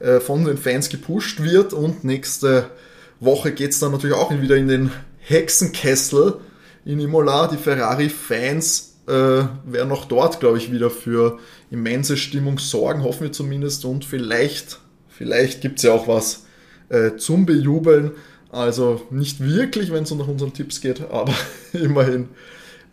[0.00, 1.72] äh, von den Fans gepusht wird.
[1.72, 2.70] Und nächste
[3.20, 6.34] Woche geht es dann natürlich auch wieder in den Hexenkessel
[6.84, 7.48] in Imola.
[7.48, 11.38] Die Ferrari-Fans äh, werden auch dort, glaube ich, wieder für
[11.70, 13.84] immense Stimmung sorgen, hoffen wir zumindest.
[13.84, 16.44] Und vielleicht, vielleicht gibt es ja auch was
[16.88, 18.12] äh, zum Bejubeln.
[18.52, 21.34] Also nicht wirklich, wenn es nach unseren Tipps geht, aber
[21.72, 22.28] immerhin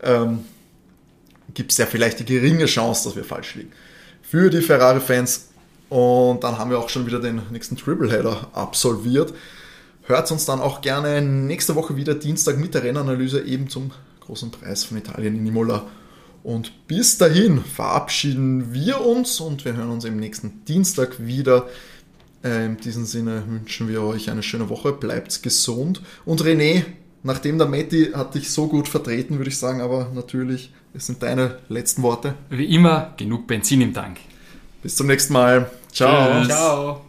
[0.02, 0.40] ähm,
[1.54, 3.72] gibt es ja vielleicht die geringe Chance, dass wir falsch liegen.
[4.22, 5.48] Für die Ferrari-Fans.
[5.88, 9.32] Und dann haben wir auch schon wieder den nächsten Tripleheader absolviert.
[10.02, 13.90] Hört uns dann auch gerne nächste Woche wieder Dienstag mit der Rennanalyse eben zum
[14.20, 15.86] großen Preis von Italien in Imola.
[16.42, 21.68] Und bis dahin verabschieden wir uns und wir hören uns im nächsten Dienstag wieder.
[22.44, 26.02] Äh, in diesem Sinne wünschen wir euch eine schöne Woche, bleibt gesund.
[26.24, 26.84] Und René,
[27.22, 31.22] nachdem der Matti hat dich so gut vertreten, würde ich sagen, aber natürlich, es sind
[31.22, 32.34] deine letzten Worte.
[32.50, 34.18] Wie immer, genug Benzin im Tank.
[34.82, 35.70] Bis zum nächsten Mal.
[35.92, 36.44] Ciao.
[36.44, 37.07] Ciao.